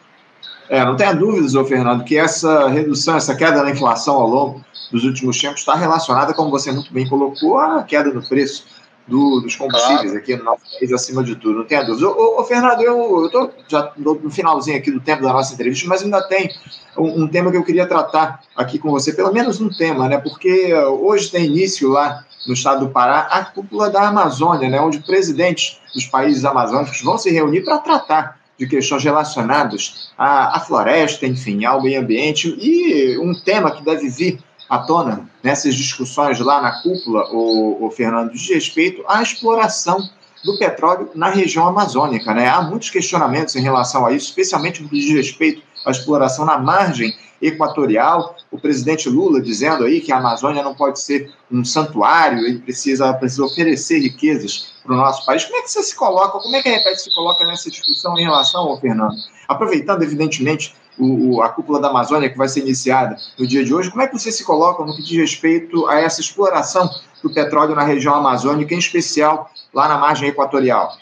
É, 0.70 0.84
não 0.84 0.94
tenha 0.94 1.12
dúvidas, 1.12 1.56
ô 1.56 1.64
Fernando, 1.64 2.04
que 2.04 2.16
essa 2.16 2.68
redução, 2.68 3.16
essa 3.16 3.34
queda 3.34 3.60
na 3.60 3.72
inflação 3.72 4.14
ao 4.14 4.28
longo 4.28 4.64
dos 4.92 5.02
últimos 5.02 5.36
tempos 5.36 5.58
está 5.58 5.74
relacionada, 5.74 6.32
como 6.32 6.48
você 6.48 6.70
muito 6.70 6.94
bem 6.94 7.08
colocou, 7.08 7.58
à 7.58 7.82
queda 7.82 8.14
no 8.14 8.22
preço 8.22 8.64
do, 9.04 9.40
dos 9.40 9.56
combustíveis 9.56 10.02
claro. 10.02 10.18
aqui 10.18 10.36
no 10.36 10.44
nosso 10.44 10.62
país, 10.78 10.92
acima 10.92 11.24
de 11.24 11.34
tudo, 11.34 11.58
não 11.58 11.64
tenha 11.64 11.82
dúvida. 11.82 12.08
Ô, 12.08 12.40
ô, 12.40 12.44
Fernando, 12.44 12.80
eu 12.82 13.26
estou 13.26 13.52
já 13.66 13.92
no 13.96 14.30
finalzinho 14.30 14.76
aqui 14.76 14.92
do 14.92 15.00
tempo 15.00 15.24
da 15.24 15.32
nossa 15.32 15.52
entrevista, 15.52 15.88
mas 15.88 16.04
ainda 16.04 16.22
tem 16.28 16.48
um, 16.96 17.24
um, 17.24 17.26
tema 17.26 17.50
que 17.50 17.56
eu 17.56 17.64
queria 17.64 17.84
tratar 17.84 18.40
aqui 18.56 18.78
com 18.78 18.92
você, 18.92 19.12
pelo 19.12 19.32
menos 19.32 19.60
um 19.60 19.70
tema, 19.70 20.08
né? 20.08 20.18
Porque 20.18 20.72
hoje 20.72 21.32
tem 21.32 21.46
início 21.46 21.88
lá 21.88 22.24
no 22.46 22.54
estado 22.54 22.86
do 22.86 22.92
Pará 22.92 23.22
a 23.22 23.44
cúpula 23.44 23.90
da 23.90 24.06
Amazônia, 24.06 24.68
né? 24.70 24.80
Onde 24.80 25.00
presidentes 25.00 25.80
dos 25.92 26.06
países 26.06 26.44
amazônicos 26.44 27.02
vão 27.02 27.18
se 27.18 27.28
reunir 27.28 27.62
para 27.64 27.78
tratar 27.78 28.39
de 28.60 28.66
questões 28.66 29.02
relacionadas 29.02 30.12
à, 30.18 30.58
à 30.58 30.60
floresta, 30.60 31.26
enfim, 31.26 31.64
ao 31.64 31.82
meio 31.82 31.98
ambiente, 31.98 32.54
e 32.60 33.16
um 33.18 33.32
tema 33.32 33.70
que 33.70 33.82
deve 33.82 34.10
vir 34.10 34.38
à 34.68 34.80
tona 34.80 35.26
nessas 35.42 35.74
discussões 35.74 36.38
lá 36.38 36.60
na 36.60 36.82
cúpula, 36.82 37.24
o, 37.32 37.86
o 37.86 37.90
Fernando, 37.90 38.30
diz 38.30 38.46
respeito 38.50 39.02
à 39.08 39.22
exploração 39.22 40.10
do 40.44 40.58
petróleo 40.58 41.10
na 41.14 41.30
região 41.30 41.66
amazônica. 41.66 42.34
Né? 42.34 42.48
Há 42.48 42.60
muitos 42.60 42.90
questionamentos 42.90 43.56
em 43.56 43.62
relação 43.62 44.04
a 44.04 44.12
isso, 44.12 44.26
especialmente 44.26 44.82
no 44.82 44.90
que 44.90 45.00
diz 45.00 45.10
respeito 45.10 45.62
à 45.84 45.90
exploração 45.90 46.44
na 46.44 46.58
margem 46.58 47.14
equatorial. 47.40 48.36
O 48.50 48.58
presidente 48.58 49.08
Lula 49.08 49.40
dizendo 49.40 49.84
aí 49.84 50.00
que 50.00 50.12
a 50.12 50.18
Amazônia 50.18 50.62
não 50.62 50.74
pode 50.74 51.00
ser 51.00 51.32
um 51.50 51.64
santuário, 51.64 52.46
ele 52.46 52.58
precisa, 52.58 53.12
precisa 53.14 53.44
oferecer 53.44 54.00
riquezas 54.00 54.72
para 54.82 54.92
o 54.92 54.96
nosso 54.96 55.24
país. 55.24 55.44
Como 55.44 55.56
é 55.56 55.62
que 55.62 55.70
você 55.70 55.82
se 55.82 55.96
coloca, 55.96 56.38
como 56.38 56.54
é 56.54 56.62
que 56.62 56.68
a 56.68 56.72
Repete 56.72 57.02
se 57.02 57.14
coloca 57.14 57.46
nessa 57.46 57.70
discussão 57.70 58.18
em 58.18 58.24
relação 58.24 58.62
ao 58.62 58.80
Fernando? 58.80 59.16
Aproveitando, 59.48 60.02
evidentemente, 60.02 60.74
o, 60.98 61.36
o, 61.36 61.42
a 61.42 61.48
cúpula 61.48 61.80
da 61.80 61.88
Amazônia 61.88 62.28
que 62.28 62.36
vai 62.36 62.48
ser 62.48 62.60
iniciada 62.60 63.16
no 63.38 63.46
dia 63.46 63.64
de 63.64 63.72
hoje, 63.72 63.90
como 63.90 64.02
é 64.02 64.06
que 64.06 64.18
você 64.18 64.30
se 64.30 64.44
coloca 64.44 64.84
no 64.84 64.94
que 64.94 65.02
diz 65.02 65.16
respeito 65.16 65.88
a 65.88 65.98
essa 65.98 66.20
exploração 66.20 66.90
do 67.22 67.32
petróleo 67.32 67.74
na 67.74 67.82
região 67.82 68.14
amazônica, 68.14 68.74
em 68.74 68.78
especial 68.78 69.50
lá 69.72 69.88
na 69.88 69.98
margem 69.98 70.28
equatorial? 70.28 70.96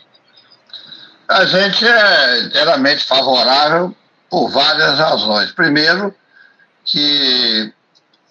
A 1.29 1.45
gente 1.45 1.87
é 1.87 2.47
inteiramente 2.47 3.07
favorável 3.07 3.95
por 4.31 4.51
várias 4.51 4.99
razões. 4.99 5.53
Primeiro, 5.53 6.14
que 6.85 7.73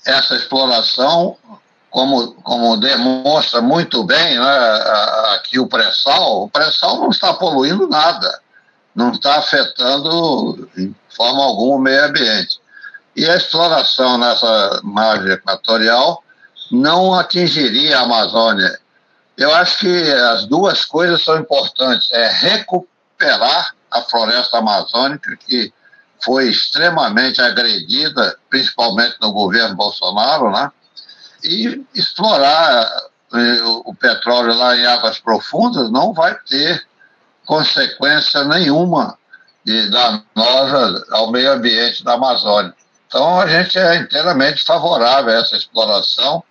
essa 0.05 0.35
exploração, 0.35 1.37
como, 1.89 2.33
como 2.35 2.77
demonstra 2.77 3.61
muito 3.61 4.03
bem 4.03 4.39
né, 4.39 4.83
aqui 5.35 5.59
o 5.59 5.67
pré-sal, 5.67 6.43
o 6.43 6.49
pré-sal 6.49 6.97
não 6.99 7.09
está 7.09 7.33
poluindo 7.33 7.87
nada, 7.87 8.41
não 8.95 9.11
está 9.11 9.37
afetando 9.37 10.69
em 10.77 10.95
forma 11.09 11.43
alguma 11.43 11.75
o 11.75 11.79
meio 11.79 12.05
ambiente. 12.05 12.59
E 13.15 13.27
a 13.27 13.35
exploração 13.35 14.17
nessa 14.17 14.81
margem 14.83 15.31
equatorial 15.31 16.23
não 16.71 17.13
atingiria 17.13 17.99
a 17.99 18.03
Amazônia. 18.03 18.79
Eu 19.37 19.53
acho 19.55 19.79
que 19.79 20.11
as 20.11 20.45
duas 20.45 20.85
coisas 20.85 21.23
são 21.23 21.37
importantes: 21.37 22.11
é 22.11 22.27
recuperar 22.27 23.75
a 23.89 24.01
floresta 24.01 24.57
amazônica, 24.57 25.35
que 25.37 25.71
foi 26.23 26.49
extremamente 26.49 27.41
agredida, 27.41 28.37
principalmente 28.49 29.15
no 29.21 29.31
governo 29.31 29.75
Bolsonaro, 29.75 30.51
né? 30.51 30.71
E 31.43 31.85
explorar 31.93 32.89
eh, 33.33 33.61
o 33.85 33.93
petróleo 33.93 34.53
lá 34.55 34.75
em 34.75 34.85
águas 34.85 35.19
profundas 35.19 35.91
não 35.91 36.13
vai 36.13 36.35
ter 36.47 36.85
consequência 37.45 38.43
nenhuma 38.43 39.17
de 39.65 39.89
danosa 39.89 41.05
ao 41.11 41.31
meio 41.31 41.51
ambiente 41.51 42.03
da 42.03 42.13
Amazônia. 42.13 42.73
Então, 43.07 43.39
a 43.39 43.47
gente 43.47 43.77
é 43.77 43.95
inteiramente 43.95 44.63
favorável 44.63 45.33
a 45.33 45.41
essa 45.41 45.55
exploração. 45.55 46.43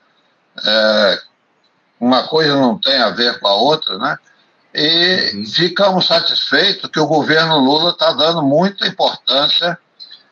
É, 0.65 1.21
uma 2.01 2.27
coisa 2.29 2.55
não 2.55 2.79
tem 2.79 2.97
a 2.97 3.11
ver 3.11 3.39
com 3.39 3.47
a 3.47 3.55
outra, 3.55 3.99
né? 3.99 4.19
E 4.79 5.33
uhum. 5.35 5.47
ficamos 5.47 6.07
satisfeitos 6.07 6.91
que 6.91 7.01
o 7.01 7.07
governo 7.07 7.59
Lula 7.59 7.93
está 7.93 8.13
dando 8.13 8.43
muita 8.43 8.87
importância 8.87 9.79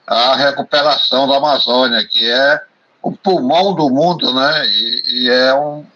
à 0.07 0.37
recuperação 0.37 1.27
da 1.27 1.39
Amazônia, 1.39 2.07
que 2.07 2.31
é 2.31 2.61
o 3.03 3.11
pulmão 3.13 3.75
do 3.75 3.89
mundo, 3.89 4.35
né? 4.35 4.67
E, 4.67 5.03
e 5.07 5.31
é 5.31 5.55
um, 5.55 5.87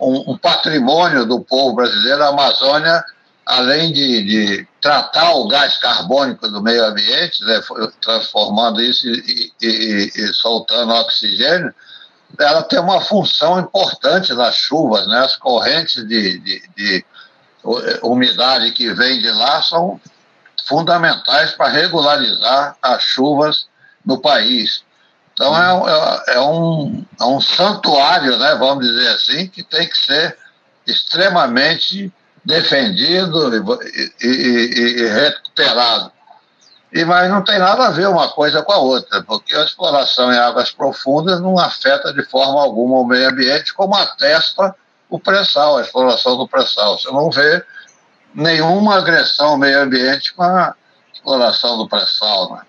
um, 0.00 0.32
um 0.32 0.36
patrimônio 0.36 1.24
do 1.24 1.38
povo 1.38 1.76
brasileiro. 1.76 2.24
A 2.24 2.30
Amazônia, 2.30 3.00
além 3.46 3.92
de, 3.92 4.24
de, 4.24 4.68
tratar 4.80 5.32
o 5.34 5.46
gás 5.46 5.78
carbônico 5.78 6.48
do 6.48 6.60
meio 6.60 6.84
ambiente, 6.84 7.44
né, 7.44 7.60
transformando 8.02 8.82
isso 8.82 9.06
e, 9.06 9.52
e, 9.62 10.12
e, 10.16 10.34
soltando 10.34 10.92
oxigênio, 10.94 11.72
ela 12.40 12.64
tem 12.64 12.80
uma 12.80 13.00
função 13.00 13.60
importante 13.60 14.34
nas 14.34 14.56
chuvas, 14.56 15.06
né? 15.06 15.20
As 15.20 15.36
correntes 15.36 16.02
de, 16.08 16.40
de, 16.40 16.62
de 16.76 17.04
umidade 18.02 18.72
que 18.72 18.92
vem 18.92 19.20
de 19.20 19.30
lá 19.30 19.62
são 19.62 20.00
fundamentais 20.66 21.52
para 21.52 21.70
regularizar 21.70 22.76
as 22.82 23.02
chuvas 23.02 23.66
no 24.04 24.20
país. 24.20 24.82
Então 25.32 25.56
é, 25.56 25.90
é, 25.90 26.34
é, 26.36 26.40
um, 26.40 27.04
é 27.20 27.24
um 27.24 27.40
santuário, 27.40 28.38
né, 28.38 28.54
vamos 28.54 28.86
dizer 28.86 29.08
assim, 29.08 29.48
que 29.48 29.62
tem 29.62 29.88
que 29.88 29.96
ser 29.96 30.36
extremamente 30.86 32.12
defendido 32.44 33.50
e, 33.56 34.12
e, 34.22 35.00
e, 35.00 35.06
recuperado. 35.08 36.12
E, 36.92 37.04
mas 37.04 37.28
não 37.28 37.42
tem 37.42 37.58
nada 37.58 37.88
a 37.88 37.90
ver 37.90 38.06
uma 38.06 38.28
coisa 38.28 38.62
com 38.62 38.72
a 38.72 38.78
outra, 38.78 39.22
porque 39.24 39.56
a 39.56 39.64
exploração 39.64 40.32
em 40.32 40.38
águas 40.38 40.70
profundas 40.70 41.40
não 41.40 41.58
afeta 41.58 42.12
de 42.12 42.22
forma 42.26 42.60
alguma 42.60 43.00
o 43.00 43.06
meio 43.06 43.28
ambiente, 43.28 43.74
como 43.74 43.96
atesta 43.96 44.74
o 45.14 45.20
pré-sal, 45.20 45.78
a 45.78 45.82
exploração 45.82 46.36
do 46.36 46.48
pré-sal. 46.48 46.98
Você 46.98 47.08
não 47.12 47.30
vê 47.30 47.64
nenhuma 48.34 48.96
agressão 48.96 49.50
ao 49.50 49.56
meio 49.56 49.80
ambiente 49.80 50.34
com 50.34 50.42
a 50.42 50.74
exploração 51.12 51.78
do 51.78 51.88
pré-sal. 51.88 52.60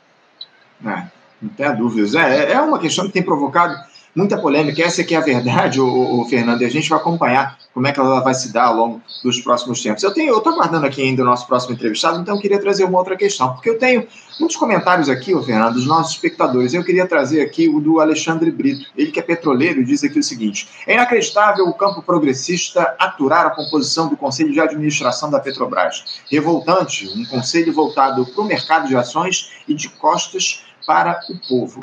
Né? 0.79 1.09
É. 1.11 1.15
Não 1.41 1.49
tem 1.49 1.75
dúvidas. 1.75 2.13
É, 2.13 2.51
é 2.51 2.61
uma 2.61 2.77
questão 2.77 3.07
que 3.07 3.13
tem 3.13 3.23
provocado 3.23 3.75
muita 4.15 4.37
polêmica. 4.37 4.81
Essa 4.81 5.03
que 5.03 5.13
é 5.13 5.17
a 5.17 5.21
verdade, 5.21 5.79
o, 5.81 6.21
o, 6.21 6.25
Fernando, 6.25 6.61
e 6.61 6.65
a 6.65 6.69
gente 6.69 6.89
vai 6.89 6.97
acompanhar 6.97 7.57
como 7.73 7.85
é 7.87 7.91
que 7.91 7.99
ela 7.99 8.21
vai 8.21 8.33
se 8.33 8.53
dar 8.53 8.67
ao 8.67 8.75
longo 8.75 9.01
dos 9.21 9.41
próximos 9.41 9.83
tempos. 9.83 10.01
Eu 10.01 10.13
tenho, 10.13 10.29
eu 10.29 10.37
estou 10.37 10.53
aguardando 10.53 10.85
aqui 10.85 11.01
ainda 11.01 11.21
o 11.21 11.25
nosso 11.25 11.45
próximo 11.45 11.73
entrevistado, 11.73 12.19
então 12.19 12.35
eu 12.35 12.41
queria 12.41 12.59
trazer 12.59 12.85
uma 12.85 12.97
outra 12.97 13.17
questão, 13.17 13.53
porque 13.53 13.69
eu 13.69 13.77
tenho 13.77 14.07
muitos 14.39 14.55
comentários 14.55 15.09
aqui, 15.09 15.35
o 15.35 15.43
Fernando, 15.43 15.73
dos 15.73 15.85
nossos 15.85 16.13
espectadores. 16.13 16.73
Eu 16.73 16.83
queria 16.83 17.05
trazer 17.05 17.41
aqui 17.41 17.67
o 17.67 17.81
do 17.81 17.99
Alexandre 17.99 18.49
Brito, 18.49 18.89
ele 18.95 19.11
que 19.11 19.19
é 19.19 19.23
petroleiro, 19.23 19.83
diz 19.83 20.03
aqui 20.03 20.19
o 20.19 20.23
seguinte: 20.23 20.69
é 20.87 20.93
inacreditável 20.93 21.67
o 21.67 21.73
campo 21.73 22.01
progressista 22.01 22.95
aturar 22.97 23.45
a 23.45 23.49
composição 23.49 24.07
do 24.07 24.15
Conselho 24.15 24.53
de 24.53 24.59
Administração 24.61 25.29
da 25.29 25.39
Petrobras. 25.39 26.21
Revoltante, 26.31 27.09
um 27.09 27.25
conselho 27.25 27.73
voltado 27.73 28.25
para 28.25 28.41
o 28.41 28.47
mercado 28.47 28.87
de 28.87 28.95
ações 28.95 29.51
e 29.67 29.73
de 29.73 29.89
costas 29.89 30.63
para 30.85 31.19
o 31.29 31.37
povo. 31.47 31.81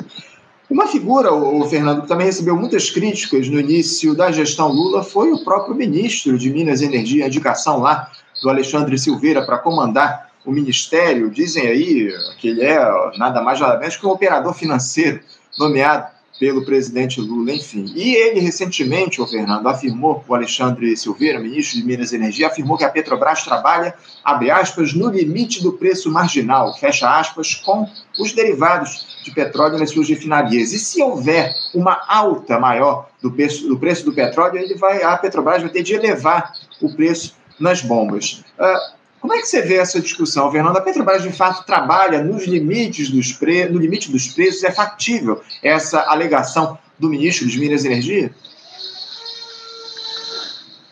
Uma 0.73 0.87
figura, 0.87 1.31
o 1.31 1.63
Fernando, 1.69 2.01
que 2.01 2.07
também 2.07 2.25
recebeu 2.25 2.55
muitas 2.57 2.89
críticas 2.89 3.47
no 3.47 3.59
início 3.59 4.15
da 4.15 4.31
gestão 4.31 4.69
Lula 4.69 5.03
foi 5.03 5.31
o 5.31 5.43
próprio 5.43 5.75
ministro 5.75 6.35
de 6.35 6.49
Minas 6.49 6.81
e 6.81 6.85
Energia, 6.85 7.25
a 7.25 7.27
indicação 7.27 7.79
lá 7.79 8.09
do 8.41 8.49
Alexandre 8.49 8.97
Silveira 8.97 9.45
para 9.45 9.59
comandar 9.59 10.31
o 10.43 10.51
ministério. 10.51 11.29
Dizem 11.29 11.67
aí 11.67 12.11
que 12.39 12.47
ele 12.47 12.63
é 12.63 12.79
nada 13.19 13.39
mais 13.39 13.59
nada 13.59 13.77
menos 13.77 13.97
que 13.97 14.05
um 14.07 14.09
operador 14.09 14.55
financeiro 14.55 15.19
nomeado 15.59 16.07
pelo 16.39 16.65
presidente 16.65 17.21
Lula, 17.21 17.53
enfim. 17.53 17.91
E 17.95 18.15
ele 18.15 18.39
recentemente, 18.39 19.21
o 19.21 19.27
Fernando, 19.27 19.67
afirmou, 19.67 20.23
o 20.27 20.35
Alexandre 20.35 20.95
Silveira, 20.97 21.39
ministro 21.39 21.79
de 21.79 21.85
Minas 21.85 22.11
e 22.11 22.15
Energia, 22.15 22.47
afirmou 22.47 22.77
que 22.77 22.83
a 22.83 22.89
Petrobras 22.89 23.43
trabalha, 23.43 23.93
abre 24.23 24.49
aspas, 24.49 24.93
no 24.93 25.09
limite 25.09 25.61
do 25.61 25.73
preço 25.73 26.11
marginal, 26.11 26.75
fecha 26.77 27.09
aspas, 27.19 27.55
com 27.55 27.87
os 28.19 28.33
derivados 28.33 29.21
de 29.23 29.31
petróleo 29.31 29.77
nas 29.77 29.91
suas 29.91 30.09
refinarias. 30.09 30.73
E 30.73 30.79
se 30.79 31.01
houver 31.01 31.53
uma 31.73 32.01
alta 32.07 32.59
maior 32.59 33.09
do 33.21 33.31
preço 33.31 33.67
do, 33.67 33.77
preço 33.77 34.03
do 34.03 34.13
petróleo, 34.13 34.57
ele 34.57 34.75
vai, 34.75 35.03
a 35.03 35.15
Petrobras 35.17 35.61
vai 35.61 35.71
ter 35.71 35.83
de 35.83 35.93
elevar 35.93 36.53
o 36.81 36.93
preço 36.93 37.35
nas 37.59 37.81
bombas. 37.81 38.43
Uh, 38.59 39.02
como 39.23 39.33
é 39.35 39.39
que 39.39 39.47
você 39.47 39.61
vê 39.61 39.77
essa 39.77 40.01
discussão, 40.01 40.51
Fernando? 40.51 40.75
A 40.75 40.81
Petrobras, 40.81 41.23
de 41.23 41.31
fato, 41.31 41.65
trabalha 41.65 42.21
nos 42.21 42.43
limites 42.43 43.09
dos 43.09 43.31
pre... 43.31 43.69
no 43.69 43.79
limite 43.79 44.11
dos 44.11 44.27
preços? 44.27 44.65
É 44.65 44.69
factível 44.69 45.41
essa 45.63 46.01
alegação 46.01 46.77
do 46.99 47.07
ministro 47.07 47.47
de 47.47 47.57
Minas 47.57 47.85
e 47.85 47.87
Energia? 47.87 48.35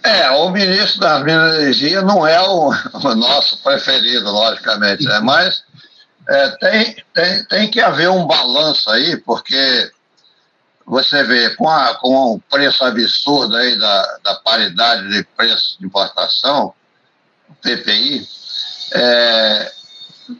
É, 0.01 0.31
o 0.31 0.49
ministro 0.49 1.01
das 1.01 1.21
Minas 1.25 1.55
e 1.55 1.61
Energia 1.61 2.01
não 2.03 2.25
é 2.25 2.39
o, 2.39 2.69
o 2.69 3.15
nosso 3.15 3.61
preferido, 3.61 4.31
logicamente, 4.31 5.03
né? 5.03 5.19
mas 5.19 5.65
é, 6.29 6.49
tem, 6.51 7.03
tem, 7.13 7.43
tem 7.43 7.69
que 7.69 7.81
haver 7.81 8.09
um 8.09 8.25
balanço 8.25 8.89
aí, 8.91 9.17
porque 9.17 9.91
você 10.85 11.21
vê, 11.25 11.49
com, 11.57 11.67
a, 11.67 11.95
com 11.95 12.35
o 12.35 12.39
preço 12.49 12.81
absurdo 12.85 13.57
aí 13.57 13.77
da, 13.77 14.19
da 14.23 14.35
paridade 14.35 15.09
de 15.09 15.21
preço 15.35 15.75
de 15.77 15.85
importação, 15.85 16.73
PPI, 17.61 18.27
é, 18.93 19.71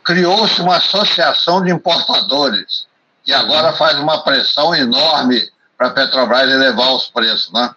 criou-se 0.03 0.61
uma 0.61 0.77
associação 0.77 1.63
de 1.63 1.71
importadores, 1.71 2.85
que 3.23 3.33
agora 3.33 3.73
faz 3.73 3.97
uma 3.99 4.23
pressão 4.23 4.73
enorme 4.75 5.49
para 5.77 5.87
a 5.87 5.91
Petrobras 5.91 6.49
elevar 6.49 6.93
os 6.93 7.07
preços, 7.07 7.51
né? 7.51 7.73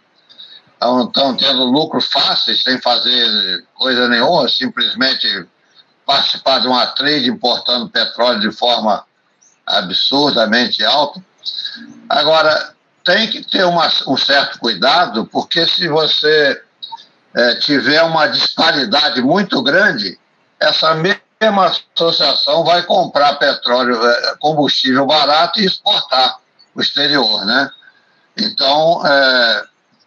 Estão 0.75 1.37
tendo 1.37 1.65
lucro 1.65 2.01
fácil, 2.01 2.57
sem 2.57 2.81
fazer 2.81 3.65
coisa 3.75 4.09
nenhuma, 4.09 4.49
simplesmente 4.49 5.47
participar 6.05 6.61
de 6.61 6.67
uma 6.67 6.87
trade 6.89 7.31
importando 7.31 7.89
petróleo 7.89 8.41
de 8.41 8.53
forma 8.53 9.05
absurdamente 9.67 10.85
alta. 10.85 11.25
Agora, 12.09 12.75
tem 13.03 13.31
que 13.31 13.43
ter 13.43 13.65
uma, 13.65 13.91
um 14.07 14.17
certo 14.17 14.59
cuidado, 14.59 15.27
porque 15.27 15.67
se 15.67 15.89
você 15.89 16.63
é, 17.37 17.55
tiver 17.57 18.03
uma 18.03 18.27
disparidade 18.29 19.21
muito 19.21 19.63
grande, 19.63 20.19
essa 20.61 20.95
mesma 20.95 21.73
associação 21.95 22.65
vai 22.65 22.83
comprar 22.85 23.35
petróleo, 23.35 24.05
é, 24.05 24.37
combustível 24.39 25.07
barato 25.07 25.61
e 25.61 25.67
exportar 25.67 26.39
o 26.75 26.81
exterior, 26.81 27.45
né? 27.45 27.71
Então, 28.37 29.05
é, 29.07 29.65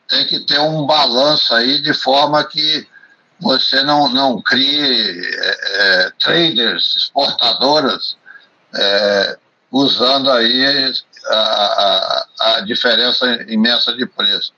tem 0.08 0.26
que 0.26 0.40
ter 0.42 0.60
um 0.60 0.86
balanço 0.86 1.54
aí 1.54 1.82
de 1.82 1.94
forma 1.94 2.44
que 2.46 2.88
você 3.40 3.84
não, 3.84 4.10
não 4.10 4.42
crie 4.42 5.22
é, 5.36 6.06
é 6.06 6.12
traders, 6.20 6.96
exportadoras, 6.96 8.18
é, 8.74 9.38
usando 9.72 10.32
aí 10.32 10.94
a, 11.28 11.36
a, 11.36 12.28
a 12.40 12.62
diferença 12.62 13.26
imensa 13.48 13.94
de 13.94 14.06
preço. 14.06 14.54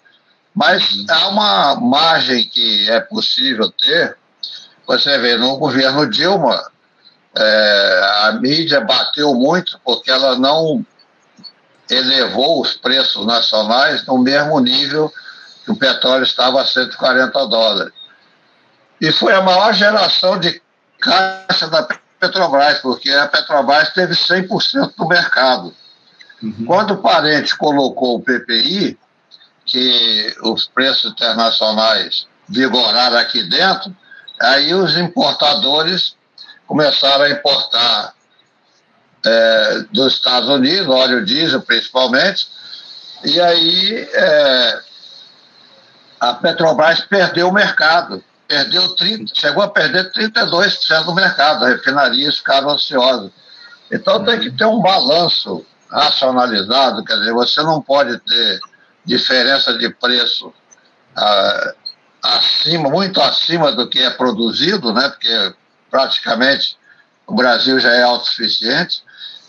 Mas 0.54 0.92
uhum. 0.92 1.06
há 1.10 1.28
uma 1.28 1.76
margem 1.76 2.48
que 2.48 2.90
é 2.90 3.00
possível 3.00 3.72
ter. 3.72 4.18
Você 4.88 5.18
vê, 5.20 5.38
no 5.38 5.58
governo 5.58 6.10
Dilma, 6.10 6.62
é, 7.38 8.02
a 8.24 8.32
mídia 8.34 8.82
bateu 8.82 9.34
muito 9.36 9.80
porque 9.84 10.10
ela 10.10 10.38
não 10.38 10.86
elevou 11.90 12.62
os 12.62 12.76
preços 12.76 13.26
nacionais 13.26 14.06
no 14.06 14.18
mesmo 14.18 14.60
nível 14.60 15.12
que 15.64 15.72
o 15.72 15.76
petróleo 15.76 16.24
estava 16.24 16.62
a 16.62 16.66
140 16.66 17.48
dólares. 17.48 17.94
E 19.02 19.12
foi 19.12 19.34
a 19.34 19.42
maior 19.42 19.74
geração 19.74 20.40
de 20.40 20.62
caixa 21.00 21.68
da 21.68 21.88
Petrobras, 22.20 22.80
porque 22.80 23.10
a 23.12 23.28
Petrobras 23.28 23.94
teve 23.94 24.14
100% 24.14 24.94
do 24.98 25.08
mercado. 25.08 25.74
Uhum. 26.44 26.66
Quando 26.66 26.96
o 26.96 26.98
parente 26.98 27.58
colocou 27.58 28.18
o 28.18 28.22
PPI, 28.22 28.98
que 29.70 30.36
os 30.42 30.68
preços 30.68 31.12
internacionais 31.12 32.28
vigoraram 32.48 33.18
aqui 33.18 33.44
dentro, 33.44 33.96
aí 34.42 34.74
os 34.74 34.98
importadores 34.98 36.16
começaram 36.66 37.26
a 37.26 37.30
importar 37.30 38.14
é, 39.26 39.80
dos 39.92 40.14
Estados 40.14 40.50
Unidos, 40.50 40.88
óleo 40.88 41.24
diesel 41.24 41.62
principalmente, 41.62 42.48
e 43.24 43.40
aí 43.40 44.10
é, 44.12 44.80
a 46.20 46.34
Petrobras 46.34 47.02
perdeu 47.02 47.50
o 47.50 47.54
mercado, 47.54 48.24
perdeu 48.48 48.96
30, 48.96 49.34
chegou 49.36 49.62
a 49.62 49.70
perder 49.70 50.12
32% 50.12 51.06
do 51.06 51.14
mercado, 51.14 51.66
as 51.66 51.74
refinarias 51.74 52.38
ficaram 52.38 52.72
ansiosas. 52.72 53.32
Então 53.92 54.24
tem 54.24 54.40
que 54.40 54.52
ter 54.52 54.66
um 54.66 54.82
balanço 54.82 55.66
racionalizado, 55.92 57.04
quer 57.04 57.16
dizer, 57.18 57.34
você 57.34 57.62
não 57.64 57.82
pode 57.82 58.18
ter 58.20 58.60
diferença 59.10 59.76
de 59.76 59.90
preço 59.90 60.54
ah, 61.16 61.74
acima, 62.24 62.90
muito 62.90 63.20
acima 63.20 63.72
do 63.72 63.90
que 63.90 64.00
é 64.00 64.12
produzido, 64.12 64.94
né? 64.94 65.10
porque 65.10 65.54
praticamente 65.90 66.78
o 67.26 67.34
Brasil 67.34 67.80
já 67.80 67.92
é 67.92 68.04
autossuficiente. 68.04 69.04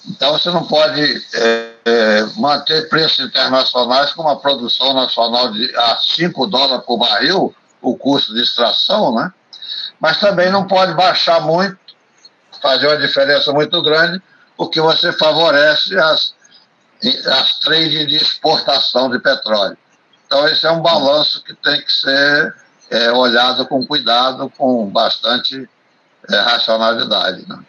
Então 0.09 0.33
você 0.33 0.51
não 0.51 0.66
pode 0.66 1.03
é, 1.35 1.70
é, 1.85 2.23
manter 2.37 2.88
preços 2.88 3.20
internacionais 3.20 4.12
com 4.14 4.23
uma 4.23 4.40
produção 4.40 4.94
nacional 4.94 5.53
de 5.53 5.77
a 5.77 5.99
5 5.99 6.46
dólares 6.46 6.87
por 6.87 6.96
barril, 6.96 7.55
o 7.83 7.96
custo 7.96 8.33
de 8.33 8.42
extração, 8.42 9.14
né? 9.14 9.31
mas 10.01 10.18
também 10.18 10.51
não 10.51 10.66
pode 10.66 10.94
baixar 10.94 11.42
muito, 11.42 11.79
fazer 12.62 12.87
uma 12.87 12.96
diferença 12.96 13.53
muito 13.53 13.83
grande, 13.83 14.23
porque 14.57 14.81
você 14.81 15.12
favorece 15.12 15.99
as 15.99 16.35
as 17.08 17.58
trades 17.60 18.06
de 18.08 18.16
exportação 18.16 19.10
de 19.10 19.18
petróleo. 19.18 19.76
Então, 20.26 20.46
esse 20.48 20.66
é 20.66 20.70
um 20.70 20.80
balanço 20.80 21.42
que 21.42 21.54
tem 21.54 21.80
que 21.82 21.92
ser 21.92 22.54
é, 22.90 23.10
olhado 23.12 23.66
com 23.66 23.86
cuidado, 23.86 24.50
com 24.56 24.86
bastante 24.86 25.68
é, 26.30 26.36
racionalidade. 26.36 27.46
Né? 27.48 27.64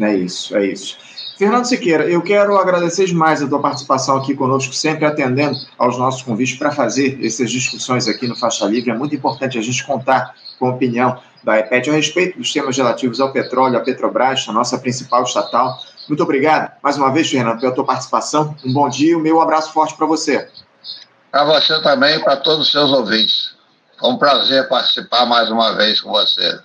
É 0.00 0.16
isso, 0.16 0.56
é 0.56 0.66
isso. 0.66 0.96
Fernando 1.38 1.66
Siqueira, 1.66 2.04
eu 2.04 2.20
quero 2.20 2.56
agradecer 2.56 3.06
demais 3.06 3.40
a 3.40 3.48
tua 3.48 3.60
participação 3.60 4.16
aqui 4.16 4.34
conosco, 4.34 4.74
sempre 4.74 5.04
atendendo 5.04 5.56
aos 5.78 5.96
nossos 5.96 6.22
convites 6.22 6.58
para 6.58 6.72
fazer 6.72 7.24
essas 7.24 7.50
discussões 7.50 8.08
aqui 8.08 8.26
no 8.26 8.34
Faixa 8.34 8.64
Livre. 8.66 8.90
É 8.90 8.94
muito 8.94 9.14
importante 9.14 9.56
a 9.56 9.62
gente 9.62 9.84
contar 9.84 10.34
com 10.58 10.66
a 10.66 10.70
opinião 10.70 11.20
da 11.42 11.58
EPET 11.58 11.90
a 11.90 11.92
respeito 11.92 12.38
dos 12.38 12.52
temas 12.52 12.76
relativos 12.76 13.20
ao 13.20 13.32
petróleo, 13.32 13.78
à 13.78 13.80
Petrobras, 13.80 14.46
a 14.48 14.52
nossa 14.52 14.78
principal 14.78 15.22
estatal. 15.22 15.78
Muito 16.08 16.22
obrigado 16.22 16.72
mais 16.82 16.96
uma 16.96 17.12
vez, 17.12 17.30
Fernando, 17.30 17.60
pela 17.60 17.74
tua 17.74 17.84
participação. 17.84 18.56
Um 18.64 18.72
bom 18.72 18.88
dia 18.88 19.12
e 19.12 19.16
um 19.16 19.20
meu 19.20 19.40
abraço 19.40 19.72
forte 19.72 19.94
para 19.94 20.06
você. 20.06 20.48
Para 21.30 21.44
você 21.44 21.82
também 21.82 22.16
e 22.16 22.24
para 22.24 22.36
todos 22.36 22.66
os 22.66 22.72
seus 22.72 22.90
ouvintes. 22.92 23.54
Foi 23.98 24.10
um 24.10 24.16
prazer 24.16 24.68
participar 24.68 25.26
mais 25.26 25.50
uma 25.50 25.74
vez 25.74 26.00
com 26.00 26.10
você. 26.10 26.58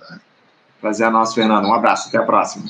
Prazer 0.79 1.07
é 1.07 1.09
nosso, 1.09 1.35
Fernando. 1.35 1.65
Um 1.65 1.73
abraço, 1.73 2.09
até 2.09 2.17
a 2.17 2.23
próxima. 2.23 2.65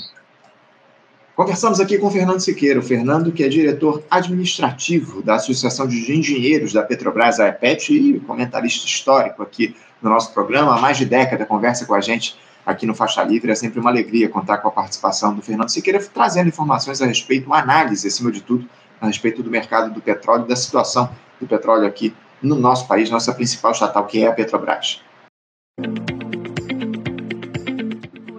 Conversamos 1.36 1.80
aqui 1.80 1.98
com 1.98 2.06
o 2.06 2.12
Fernando 2.12 2.39
Siqueira, 2.39 2.80
o 2.80 2.84
Fernando 2.84 3.32
que 3.32 3.43
é 3.43 3.50
diretor 3.50 4.04
administrativo 4.08 5.24
da 5.24 5.34
Associação 5.34 5.88
de 5.88 6.15
Engenheiros 6.15 6.74
da 6.74 6.84
Petrobras, 6.84 7.39
a 7.39 7.48
EPET, 7.48 7.91
e 7.91 8.19
comentarista 8.19 8.86
histórico 8.86 9.41
aqui 9.41 9.76
no 10.00 10.12
nosso 10.12 10.32
programa. 10.32 10.76
Há 10.76 10.80
mais 10.80 10.96
de 10.96 11.06
década 11.06 11.43
conversa 11.43 11.88
com 11.88 11.96
a 11.96 12.02
gente 12.02 12.38
aqui 12.63 12.86
no 12.86 12.93
Faixa 12.93 13.24
Livre. 13.24 13.52
É 13.52 13.56
sempre 13.56 13.80
uma 13.80 13.89
alegria 13.89 14.30
contar 14.30 14.60
com 14.60 14.67
a 14.67 14.72
participação 14.72 15.34
do 15.34 15.41
Fernando 15.41 15.69
Siqueira, 15.69 16.00
trazendo 16.13 16.50
informações 16.50 17.02
a 17.02 17.08
respeito, 17.08 17.48
uma 17.48 17.58
análise, 17.58 18.08
acima 18.08 18.32
de 18.32 18.41
tudo, 18.41 18.69
a 19.02 19.08
respeito 19.08 19.41
do 19.41 19.50
mercado 19.50 19.91
do 19.91 20.02
petróleo, 20.02 20.46
da 20.46 20.56
situação 20.56 21.10
do 21.41 21.48
petróleo 21.48 21.88
aqui 21.88 22.13
no 22.43 22.54
nosso 22.54 22.88
país, 22.88 23.10
nossa 23.10 23.34
principal 23.34 23.72
estatal, 23.72 24.06
que 24.06 24.24
é 24.24 24.28
a 24.28 24.34
Petrobras. 24.34 25.02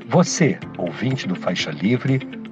Você, 0.06 0.60
ouvinte 0.78 1.26
do 1.26 1.34
Faixa 1.34 1.72
Livre, 1.72 2.43